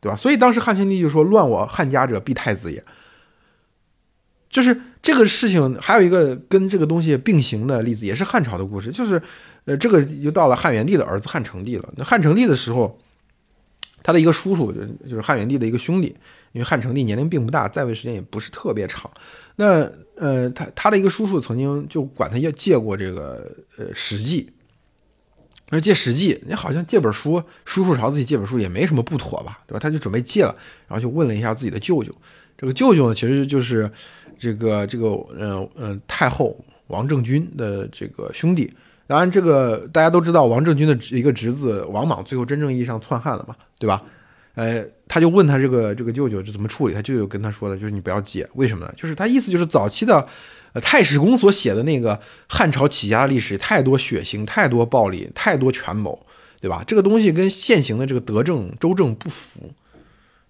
[0.00, 0.16] 对吧？
[0.16, 2.82] 所以当时汉宣帝就说：“乱我汉家者，必太子也。”
[4.48, 9.20] 就是这个事情还有一个跟这个东西并行的例子，也是汉朝的故事，就是
[9.66, 11.88] 呃这个就到了汉元帝的儿子汉成帝了。
[11.96, 12.98] 那汉成帝的时候。
[14.02, 16.08] 他的一个叔叔，就就是汉元帝的一个兄弟，
[16.52, 19.10] 因为汉成帝年龄并不大，在位时间也不是特别长。
[19.56, 24.42] 那呃，他他的一个叔叔曾经就管他要借过这个呃《史记》，
[25.70, 29.78] 那借《史记》，你好像借本书，叔叔朝自己借本书也没什么不妥吧，对吧？
[29.78, 30.54] 他就准备借了，
[30.88, 32.14] 然后就问了一下自己的舅舅，
[32.56, 33.90] 这个舅舅呢，其实就是
[34.38, 38.72] 这个这个呃呃太后王政君的这个兄弟。
[39.12, 44.00] 当然，这个大家都知道，王政君的一个侄子王莽最后真正意义上篡汉了嘛，对吧？
[44.54, 48.94] 呃，他就问他这个这个舅舅是怎么处理，他舅舅跟他说的就是你不要借，为什么呢？
[48.96, 50.26] 就是他意思就是早期的
[50.72, 56.18] 呃太史公所写的那个汉朝起家的历史太多血腥，太多暴力，太多权谋，
[56.62, 56.82] 对吧？
[56.86, 59.70] 这个东西跟现行的这个德政周政不符，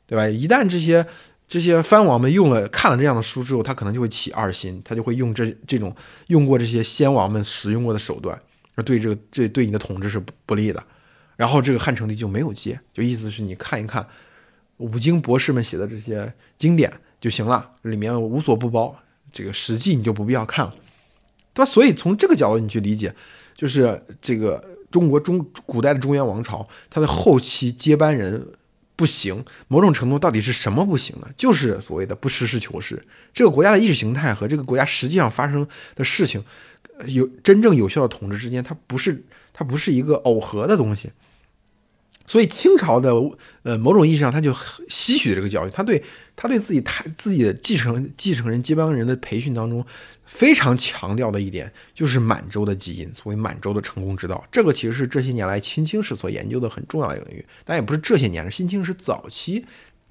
[0.06, 0.28] 对吧？
[0.28, 1.04] 一旦这些
[1.48, 5.92] 这些藩王们用了看了这样的书之后，他可能就会起二心，他就会用这这种
[6.28, 8.40] 用过这些先王们使用过的手段。
[8.74, 10.82] 那对这个这对你的统治是不利的，
[11.36, 14.06] 然后这个汉成帝就没有接，就意思是你看一看
[14.78, 18.94] 五经博士们写的这些经典就行了，里面无所不包。
[19.32, 20.70] 这个《史记》你就不必要看了，
[21.54, 21.64] 对吧？
[21.64, 23.14] 所以从这个角度你去理解，
[23.54, 28.46] 就是这个中国中古代的中原王朝，它的后期接班人
[29.02, 31.26] 不行，某种程度到底是什么不行呢？
[31.36, 36.40] 就是所谓的不实事求是，这个国家的意识形态和这个国家实际上发生的事情。
[37.06, 41.10] 有真正有效的统治之间，它不是它不是一个耦合的东西，
[42.26, 43.12] 所以清朝的
[43.62, 44.54] 呃某种意义上，他就
[44.88, 46.02] 吸取这个教育，他对
[46.34, 49.84] 他对自己太自己的继承继承人接班人的培训当中，
[50.24, 59.64] 非常强调的一点就是满洲的基因，所谓满洲的成功之道，这个其实是这些年来清清史所研究的很重要的领域，但也不是这些年，新清史早期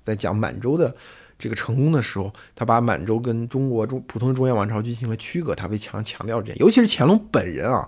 [0.03, 0.95] 在讲满洲的。
[1.39, 7.83] 这个成功的时候，他把满洲跟中国中普通的中原王朝进行了区隔，他为强强调这点，尤其是乾隆本人啊，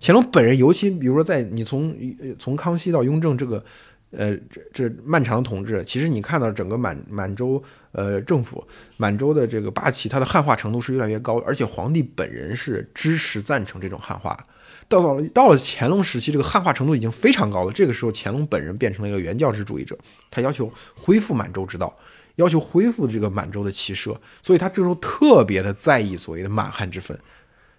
[0.00, 1.96] 乾隆本人尤其，比如说在你从
[2.38, 3.64] 从康熙到雍正这个，
[4.10, 8.62] 呃，这这漫长的统治，其实你看到整个满满洲呃政府，
[8.96, 14.38] 满洲的这个八旗，它的汉化程度是越来越高，而且皇帝本人是支持赞成这种汉化，
[14.88, 19.96] 到到了到了乾隆时期，这个汉化程度已经非常高了，这个时候乾隆本人变成了一个原教旨主义者，
[20.30, 21.94] 他要求恢复满洲之道。
[22.36, 27.16] 要求恢复这个满洲的骑射，所以他这时候特别的在意所谓的满汉之分。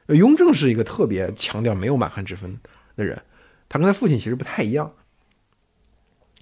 [0.07, 2.59] 雍正是一个特别强调没有满汉之分
[2.95, 3.21] 的人，
[3.67, 4.91] 他跟他父亲其实不太一样。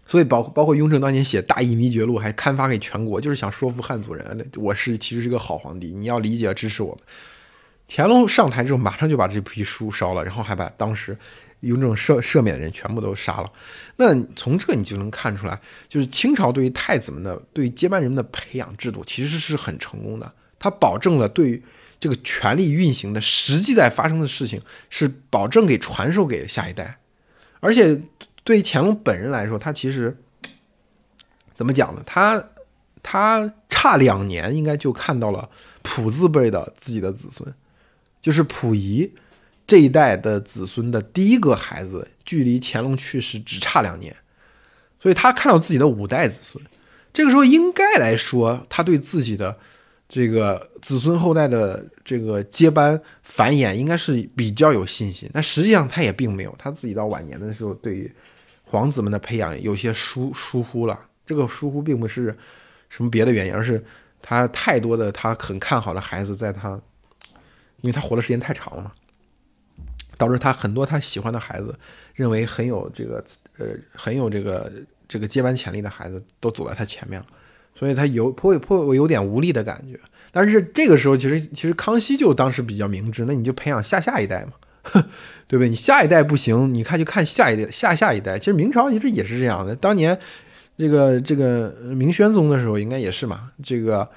[0.05, 7.03] 所以包包括雍正当年写《大义弥绝录》，还刊发给全国，就是想说服汉族人，我是其实是个好皇帝，你要理解支持我们。
[7.88, 11.18] 乾隆上台之后，马上就把这批书烧了，然后还把当时
[11.61, 13.51] 雍正赦赦免的人全部都杀了。
[13.95, 15.57] 那从这你就能看出来，
[15.88, 21.64] 就是清朝对于太子们的、对于接班人们的培养制度其实是很成功的，它保证了对于
[22.04, 26.99] 这个权力运行的实际在发生的事情是保证给传授给下一代，
[27.62, 28.01] 而且。
[28.45, 30.18] 对乾隆本人来说，他其实
[31.56, 32.04] 怎么讲呢？
[32.06, 32.49] 他
[33.01, 35.49] 他差两年应该就看到了
[35.82, 37.54] 溥字辈的自己的子孙，
[38.22, 39.10] 就是溥仪
[39.66, 44.14] 这一代的子孙的第一个孩子，距离乾隆去世只差两年，
[44.99, 46.62] 所以他看到自己的五代子孙，
[47.14, 49.58] 这个时候应该来说，他对自己的。
[50.14, 58.14] 这个子孙后代的这个接班繁衍应该是比较有信心，但实际上他也并没有，他自己到晚年的时候，对于
[58.61, 60.99] 皇子们的培养有些疏疏忽了。
[61.26, 62.38] 这个疏忽并不是
[62.89, 63.84] 什么别的原因，而是
[64.22, 66.80] 他太多的他很看好的孩子，在他
[67.82, 68.91] 因为他活的时间太长了嘛，
[70.16, 71.76] 导致他很多他喜欢的孩子，
[72.14, 73.24] 认为很有这个
[73.57, 74.72] 呃很有这个
[75.07, 77.26] 这个接班潜力的孩子，都走在他前面了。
[77.76, 79.99] 所以他有颇颇有点无力的感觉，
[80.32, 84.53] 但是这个时候其实其实康熙就当时比较明智，那你就培养下下一代嘛，
[85.47, 85.69] 对不对？
[85.69, 88.38] 你下一代不行，你看就看下一代下下一代。
[88.38, 90.17] 其实明朝一直也是这样的，当年
[90.78, 94.07] 这个这个明宣宗的时候应该也是嘛，这个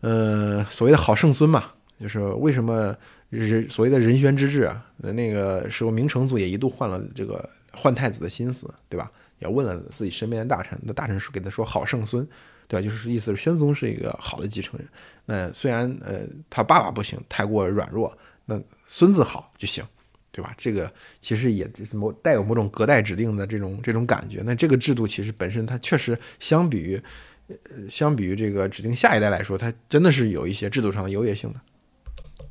[0.00, 1.64] 呃所谓的好圣孙嘛，
[2.00, 2.96] 就是为什么
[3.30, 9.10] 人所谓的仁宣之治，那个时候明成祖也一度换了这个换太子的心思，对吧？
[9.42, 12.26] 也问了自己身边的大臣，那大臣说给他说好圣孙。
[12.68, 12.82] 对吧？
[12.82, 14.88] 就是意思是宣宗是一个好的继承人。
[15.26, 18.16] 那虽然呃他爸爸不行，太过软弱，
[18.46, 19.84] 那孙子好就行，
[20.30, 20.54] 对吧？
[20.56, 20.90] 这个
[21.20, 24.40] 其实也某带有某种隔代指定的这种这种感觉。
[24.42, 27.02] 那这个制度其实本身它确实相比于
[27.48, 27.56] 呃
[27.90, 31.60] 相比于这个指定下一代来说，它真的是有一些制度上的优越性的。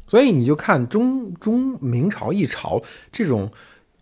[0.08, 2.80] 所以你就看中中明朝一朝
[3.12, 3.52] 这种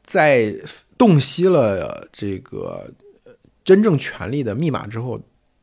[0.10, 0.54] 在
[0.98, 2.90] 洞悉了这个
[3.64, 5.22] 真正权力的密码之后。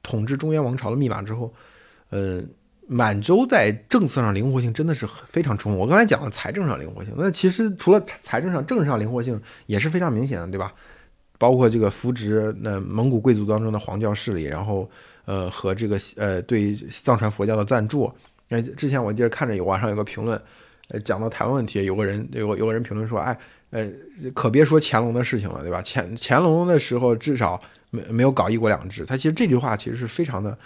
[0.09, 1.53] 统治中原王朝的密码之后，
[2.11, 2.40] 呃，
[2.86, 5.80] 满洲在政策上灵活性真的是非常充分。
[5.80, 10.72] 我刚才讲了财政上灵活性，那其实除了财政上、政治上灵活性也是非常明显的，对吧？
[11.38, 14.88] 包括这个扶植那蒙古贵族当中的黄教势力，然后
[15.24, 18.09] 呃和这个呃对藏传佛教的赞助。
[18.49, 20.40] 那，之前我记得看着有网上有个评论，
[20.90, 23.36] 呃，讲到台湾问题，有个人有有个人评论说，哎，
[23.77, 25.83] 呃，可别说乾隆的事情了，对吧？
[25.85, 27.61] 乾乾隆的时候至少。
[27.91, 30.59] 没没有搞一国两制，他其实这句话其实是非常的，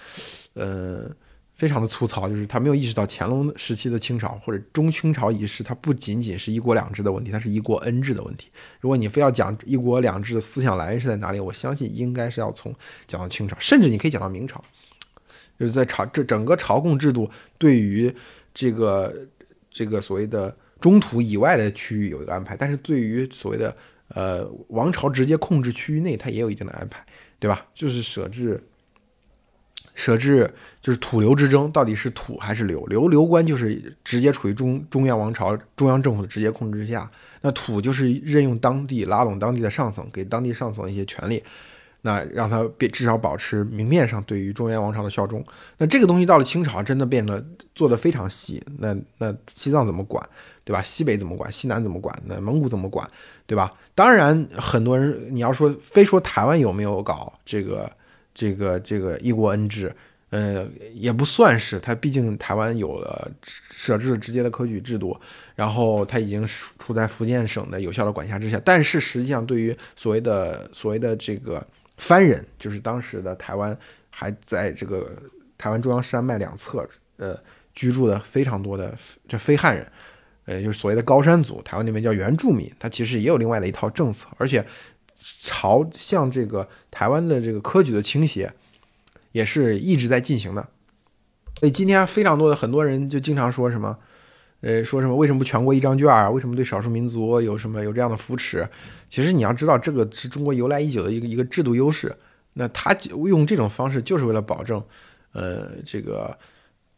[0.54, 1.08] 呃，
[1.54, 8.50] 非常的粗糙，就是他没有意识到乾隆时期的清朝或者中清朝仪式，它不仅仅是一国两制的问题，它是一国 N 制的问题。
[8.80, 12.74] 如果你非要讲一国两制的思想来源是在哪里，我相信应该是要从
[13.06, 14.64] 讲到清朝，甚至你可以讲到明朝，
[15.58, 18.12] 就是在朝这整个朝贡制度对于
[18.54, 19.14] 这个
[19.70, 23.76] 这个所谓的中土以外的区域有一个安排，但是对于所谓的
[24.08, 27.04] 呃王朝直接控制区域内，它也有一定的安排。
[27.42, 27.64] 对吧？
[27.74, 28.62] 就是设置，
[29.94, 30.52] 设置
[30.82, 32.84] 就是土流之争，到底是土还是流？
[32.84, 37.10] 流流官就是直接处于中中央王朝、中央政府的直接控制之下，
[37.40, 41.42] 那土就是任用当地拉拢当地的上层，给当地上层一些权利，
[42.02, 45.44] 那让他别至少保持明面上对于中原王朝的效忠。
[45.78, 47.44] 那这个东西到了清朝，真的变得
[47.74, 48.62] 做的非常细。
[48.78, 50.26] 那那西藏怎么管？
[50.62, 50.80] 对吧？
[50.82, 51.50] 西北怎么管？
[51.50, 52.16] 西南怎么管？
[52.26, 53.08] 那蒙古怎么管？
[53.46, 53.68] 对吧？
[53.94, 57.90] 当然，很多人你要说非说台湾有没有搞这个
[58.32, 59.92] 这个这个一国恩制，
[60.28, 61.80] 呃，也不算是。
[61.80, 65.18] 它毕竟台湾有了设置直接的科举制度，
[65.56, 66.46] 然后它已经
[66.78, 68.60] 处在福建省的有效的管辖之下。
[68.64, 71.66] 但是实际上，对于所谓的所谓的这个
[72.00, 73.76] 番人，就是当时的台湾
[74.08, 75.12] 还在这个
[75.56, 76.88] 台湾中央山脉两侧，
[77.18, 77.38] 呃，
[77.74, 78.96] 居住的非常多的
[79.28, 79.86] 这非汉人。
[80.46, 84.64] 呃，就是所谓的高山族，台湾那边叫原住民，他其实也有另外的一套政策，而且
[85.14, 88.52] 朝向这个台湾的这个科举的倾斜，
[89.32, 90.66] 也是一直在进行的。
[91.60, 93.96] 所以今天非常多的很多人就经常说什么，
[94.60, 96.30] 呃，说什么为什么不全国一张卷啊？
[96.30, 98.68] 为什么对少数民族有什么有这样的扶持？
[99.08, 102.14] 其实你要知道，这个是中国由来已久的一个一个制度优势。
[102.52, 102.92] 那他
[103.26, 104.82] 用这种方式就是为了保证，
[105.32, 106.36] 呃，这个。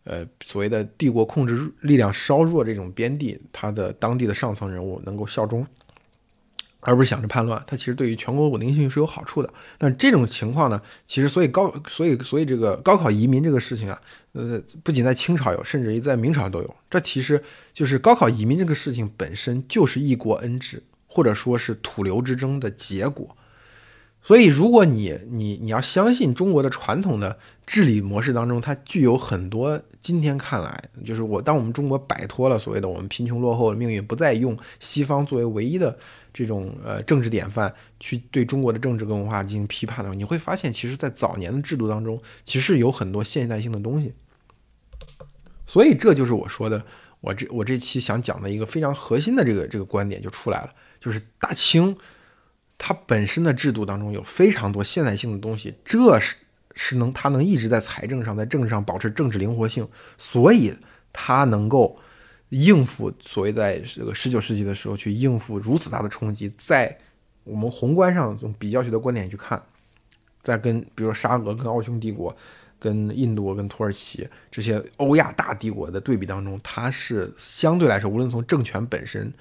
[0.05, 5.65] 呃，所谓的帝国控制力量稍弱这种边地，他的当地的上层人物能够效忠，
[6.85, 9.49] 而不是想着叛乱，他其实对于全国稳定性是有好处的。
[9.79, 14.01] 但这种情况呢，其实所以高，所以所以这个高考移民这个事情啊，
[14.33, 16.77] 呃，不仅在清朝有，甚至于在明朝都有。
[16.91, 23.37] 这其实就是高考移民这个事情本身就是一国恩制，或者说是土流之争的结果。
[24.25, 35.99] 所以，如果你你你要相信中国的传统的治理模式当中，它具有很多今天看来，就是我当我们中国摆脱了所谓的我们贫穷落后的命运，不再用西方作为唯一的
[36.33, 44.13] 这种呃政治典范去对中国的政治跟文化进行批判的时候，你会发现，其实，在早年的制度当中，其实有很多现代性的东西。
[45.67, 46.85] 所以，这就是我说的，
[47.21, 50.71] 我这我这期想讲的一个非常核心的这个这个观点就出来了，
[51.01, 51.97] 就是大清。
[52.85, 56.35] 它本身的制度当中有非常多现代性的东西，这是
[56.75, 60.75] 是能它能一直在财政上、在政治上保持政治灵活性，所以
[61.13, 61.97] 它能够
[62.49, 66.53] 应付所谓在这个十九世纪的时候去应付如此大的冲击。
[66.59, 66.99] 在
[67.45, 69.63] 我们宏观上从比较学的观点去看，
[70.43, 72.37] 在跟比如说沙俄、跟奥匈帝国、
[72.81, 79.33] 跟印度、跟土耳其这些欧亚大帝国的对比当中，它是相对来说，无论从政权本身。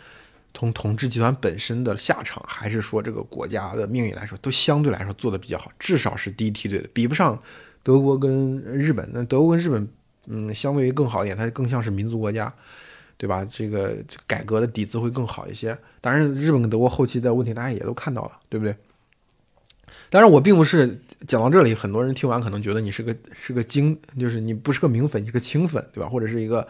[0.54, 7.42] 从统治集团本身的下场，还是说这个国家的命运来说，都相对来说做的比较好，至少是第一梯队的，比不上
[7.84, 9.10] 德国跟日本。
[9.14, 9.88] 那德国跟日本，
[10.28, 12.54] 嗯，相对于更好一点，它更像是民族国家，
[13.18, 13.46] 对吧？
[13.50, 13.96] 这个
[14.28, 15.78] 改革的底子会更好一些。
[16.02, 18.76] 当然，日本跟德国后期的问题大家也都看到了，对不对？
[20.10, 26.10] 当然，我并不是讲到这里，很多人听完可能觉得你是个是个精，就是你不是个明粉，你是个清粉，对吧？
[26.10, 26.68] 或者是一个，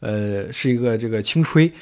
[0.00, 1.72] 呃，是一个这个轻吹。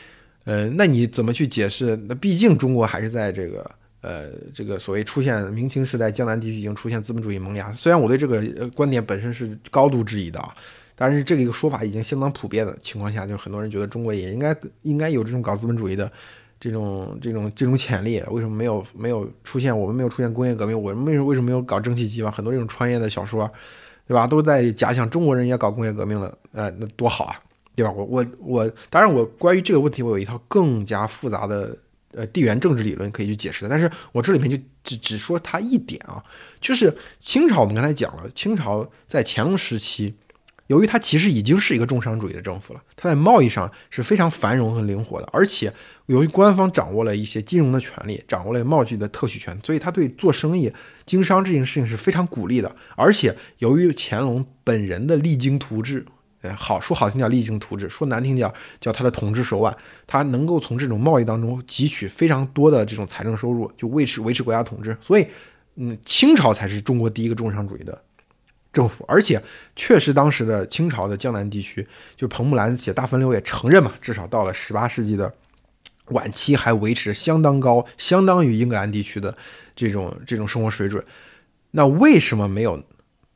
[0.45, 1.97] 呃，那你怎么去解释？
[2.09, 3.71] 那毕竟中国还是在这个
[4.01, 7.73] 呃这个所谓出现明清时代，江南地区已经出现资本主义萌芽。
[7.73, 10.55] 虽然我对这个观点本身是高度质疑的啊，
[10.97, 16.11] 但是这个一个说法已经相当普遍的情况下，就很多人觉得中国也应该应该有这种搞资本主义的
[16.59, 18.23] 这种这种这种潜力。
[18.31, 19.79] 为什么没有没有出现？
[19.79, 22.31] 我们没有出现工业革命，我们为什么为什么没有搞蒸汽机嘛？
[22.31, 23.51] 很多这种穿越的小说，
[24.09, 24.27] 对吧？
[24.27, 27.41] 都在假想中国人也搞工业革命了，呃，那多好啊！
[27.81, 27.91] 对吧？
[27.91, 31.75] 我我我，当然我关于这个问题，我有一套更加复杂的
[32.13, 33.71] 呃地缘政治理论可以去解释的。
[33.71, 36.23] 但是我这里面就只只说它一点啊，
[36.61, 40.15] 就是清朝，我们刚才讲了，清朝在乾隆时期，
[40.67, 45.73] 由于它其实已经是一个重商主义的政府了，它在贸易上是非常繁荣和灵活的，而且
[46.07, 50.71] 由于官方掌握了一些金融的权利，掌握了贸易的特许权，所以他对做生意、
[51.07, 52.77] 经商这件事情是非常鼓励的。
[52.97, 56.05] 而且由于乾隆本人的励精图治。
[56.43, 59.77] 哎，好说好听叫励精图治，说难听点叫他的统治手腕，
[60.07, 64.97] 他能够从这种贸易当中汲取非常多的这种财政收入，就维持维持国家统治。
[65.03, 65.27] 所以，
[65.77, 68.03] 嗯，清朝才是中国第一个重商主义的
[68.73, 69.43] 政府，而且
[69.77, 71.87] 确实当时的清朝的江南地区，
[72.17, 75.31] 就彭木兰写《大分流》也承认嘛，至少到了十八世纪的
[76.07, 79.37] 晚期还维持相当高，相当于英格兰地区的
[79.77, 81.05] 这种这种生活水准。
[81.73, 82.83] 那为什么没有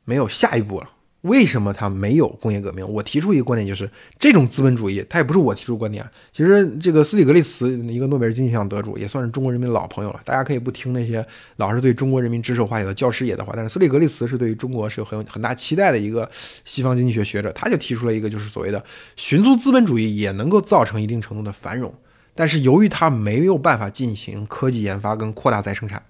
[0.05, 0.89] 没有下一步了？
[1.25, 2.87] 为什么它没有工业革命？
[2.87, 6.07] 我提出一个观点，就是这种资本主义，它也不是我提出观点。
[6.31, 10.21] 其实这个斯里格利茨，一个诺贝尔经济学奖得主，也算是中国人民的老朋友了。
[10.23, 16.29] 大家可以不听那些老是对中国人民指手画脚的教师爷的话，但是斯里格利茨是对于中国是有很有很大期待的一个
[16.63, 17.51] 西方经济学学者。
[17.53, 18.83] 他就提出了一个，就是所谓的
[19.15, 21.91] 寻租资本主义也能够造成一定程度的繁荣，
[22.35, 26.03] 但是由于它没有办法进行科技研发跟扩大再生产，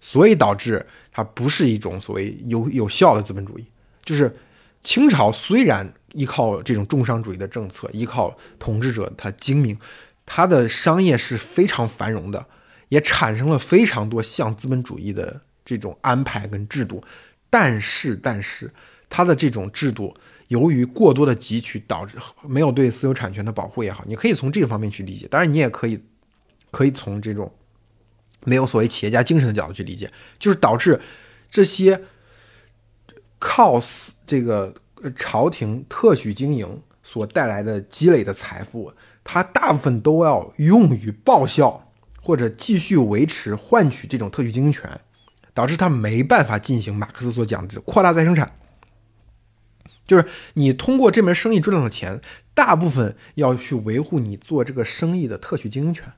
[0.00, 3.64] 所以导致它不是一种所谓有有效的资本主义。
[4.06, 4.34] 就是
[4.82, 9.76] 清朝虽然依靠这种重商主义的政策，依靠统治者他精明，
[10.24, 12.46] 他的商业是非常繁荣的，
[12.88, 17.02] 也产生了非常多像资本主义的这种安排跟制度。
[17.50, 18.72] 但是，但是
[19.10, 20.16] 他的这种制度
[20.48, 25.26] 由于过多的汲取，导致没有对私有产权的保护也好，你可以从这个方面去理解。
[25.26, 26.00] 当然，你也可以
[26.70, 27.52] 可以从这种
[28.44, 31.00] 没有所谓企业家精神的角度去理解，就是导致
[31.50, 32.00] 这些。
[33.38, 33.80] 靠
[34.26, 34.74] 这个
[35.14, 45.00] 朝廷特许经营所带来的积累的财富，它大部分都要用于报效或者继续维持换取这种特许经营权，
[45.54, 48.50] 导致他没办法进行马克思所讲的扩大再生产。
[50.06, 52.20] 就是你通过这门生意赚到的钱，
[52.54, 56.12] 大部分要去维护你做这个生意的特许经营权。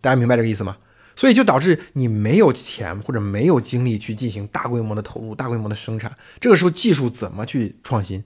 [0.00, 0.76] 大家明白这个意思吗？
[1.16, 6.14] 所以就导致你没有钱或者没有精力去进行大规模的投入、大规模的生产。
[6.40, 8.24] 这个时候技术怎么去创新，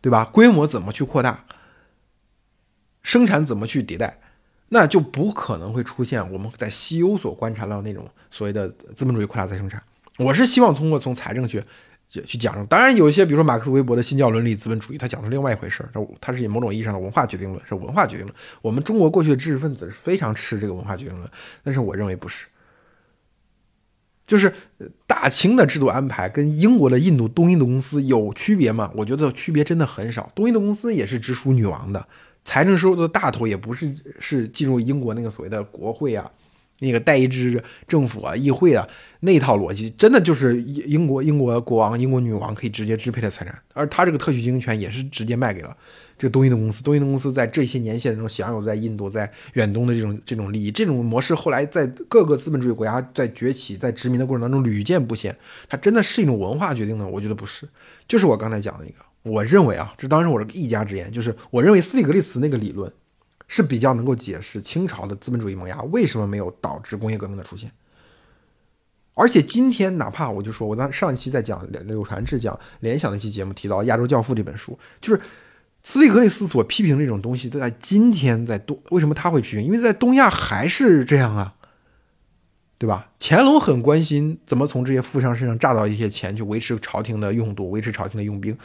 [0.00, 0.24] 对吧？
[0.24, 1.44] 规模怎么去扩大？
[3.02, 4.20] 生产怎么去迭代？
[4.68, 9.82] 那就不可能会出现我们在西欧所观察到那种所谓的资本主义扩大再生产。
[10.18, 11.62] 我是希望通过从财政去。
[12.08, 18.34] 去讲，当然有一些，比如说马克思韦伯的新教伦理资本主义，他讲的另外一回事儿，他他是以某种意义上的文化决定论，是文化决定论。
[18.62, 21.30] 我们中国过去的知识分子是非常吃这个文化决定论，
[21.62, 22.46] 但是我认为不是，
[24.26, 24.52] 就是
[25.06, 28.90] 大清的制度安排跟英国的印度东印度公司有区别吗？
[28.94, 30.30] 我觉得区别真的很少。
[30.34, 32.06] 东印度公司也是直属女王的，
[32.44, 36.30] 财政收入的大头也不是是进入英国那个所谓的国会啊，
[36.80, 37.28] 那个代议
[37.86, 38.86] 政府啊、议会啊
[39.20, 45.76] 那套逻辑，真的就是英英国英国国王、英国女王可以直接支配的财产，而他这个特许经营权也是直接卖给了
[46.16, 46.82] 这个东印度公司。
[46.82, 55.36] 东印度公司在这些年限中享有在印度、在远东的这种这种利益，这种模式后来在各个资本主义国家在崛起、在殖民的过程当中屡见不鲜。
[55.68, 57.04] 它真的是一种文化决定的？
[57.06, 57.68] 我觉得不是，
[58.06, 62.92] 就是我刚才讲的一个，我认为啊，这当然是我的一家之言，就是我认为斯蒂格利茨那个理论。
[63.48, 67.72] 是比较能够解释清朝的资本主义萌芽为什么没有导致工业革命的出现。
[69.14, 75.20] 而且今天，哪怕我就说，我在上一期在讲柳传志讲联想那期节目提到《亚洲教父》这本书，就是
[75.82, 79.64] 斯蒂格利斯所批评这种东西，都在今天在东为什么他会批评？
[79.64, 81.54] 因为在东亚还是这样啊，
[82.78, 83.10] 对吧？
[83.18, 88.56] 乾隆很关心怎么从这些富商身上榨到一些钱去维持朝廷的用度，维持朝廷的用兵，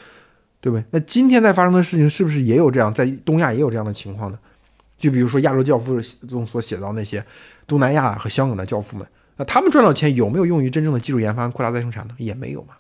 [0.62, 0.86] 对不对？
[0.92, 4.38] 那今天在发生的事情是不是也有这样，在东亚也有这样的情况呢？
[5.04, 6.00] 就比如说亚洲教父
[6.30, 7.22] 中所写到那些
[7.68, 12.16] 东南亚和香港的教父们，那他们赚到钱有没有用于真正的技术研发、扩大再生产呢？
[12.18, 12.76] 也没有嘛，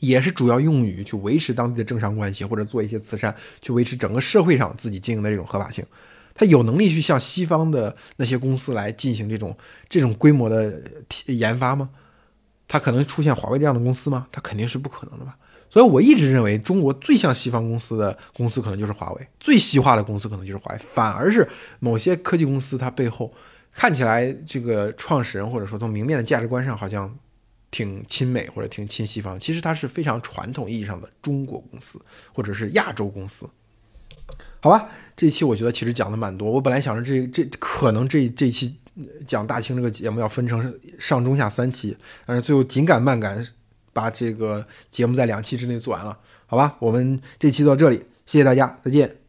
[0.00, 5.86] 也是主要用于去维持当地的政商关系，或者做一些慈善，去维持整个社会上自己经营的这种合法性。
[6.34, 9.56] 他有能力去向西方的那些公司来进行这种
[9.88, 10.82] 这种规模的
[11.26, 11.88] 研发吗？
[12.66, 14.26] 他可能出现华为这样的公司吗？
[14.32, 15.36] 他肯定是不可能的吧。
[15.70, 20.78] 所以我一直认为，中国最像西方公司的公司可能就是华为，最西化的公司可能就是华为。
[20.78, 21.46] 反而是
[21.78, 23.32] 某些科技公司，它背后
[23.72, 27.14] 看起来这个创始人或者说从明面的价值观上好像
[27.70, 32.00] 挺亲美或者挺亲西方，其实它是非常传统意义上的中国公司
[32.32, 33.46] 或者是亚洲公司。
[34.60, 36.50] 好吧，这一期我觉得其实讲的蛮多。
[36.50, 38.76] 我本来想着这这可能这这期
[39.26, 41.96] 讲大清这个节目要分成上中下三期，
[42.26, 43.46] 但是最后紧赶慢赶。
[43.92, 46.76] 把这个节目在两期之内做完了，好吧？
[46.78, 49.27] 我们这期到这里，谢谢大家，再见。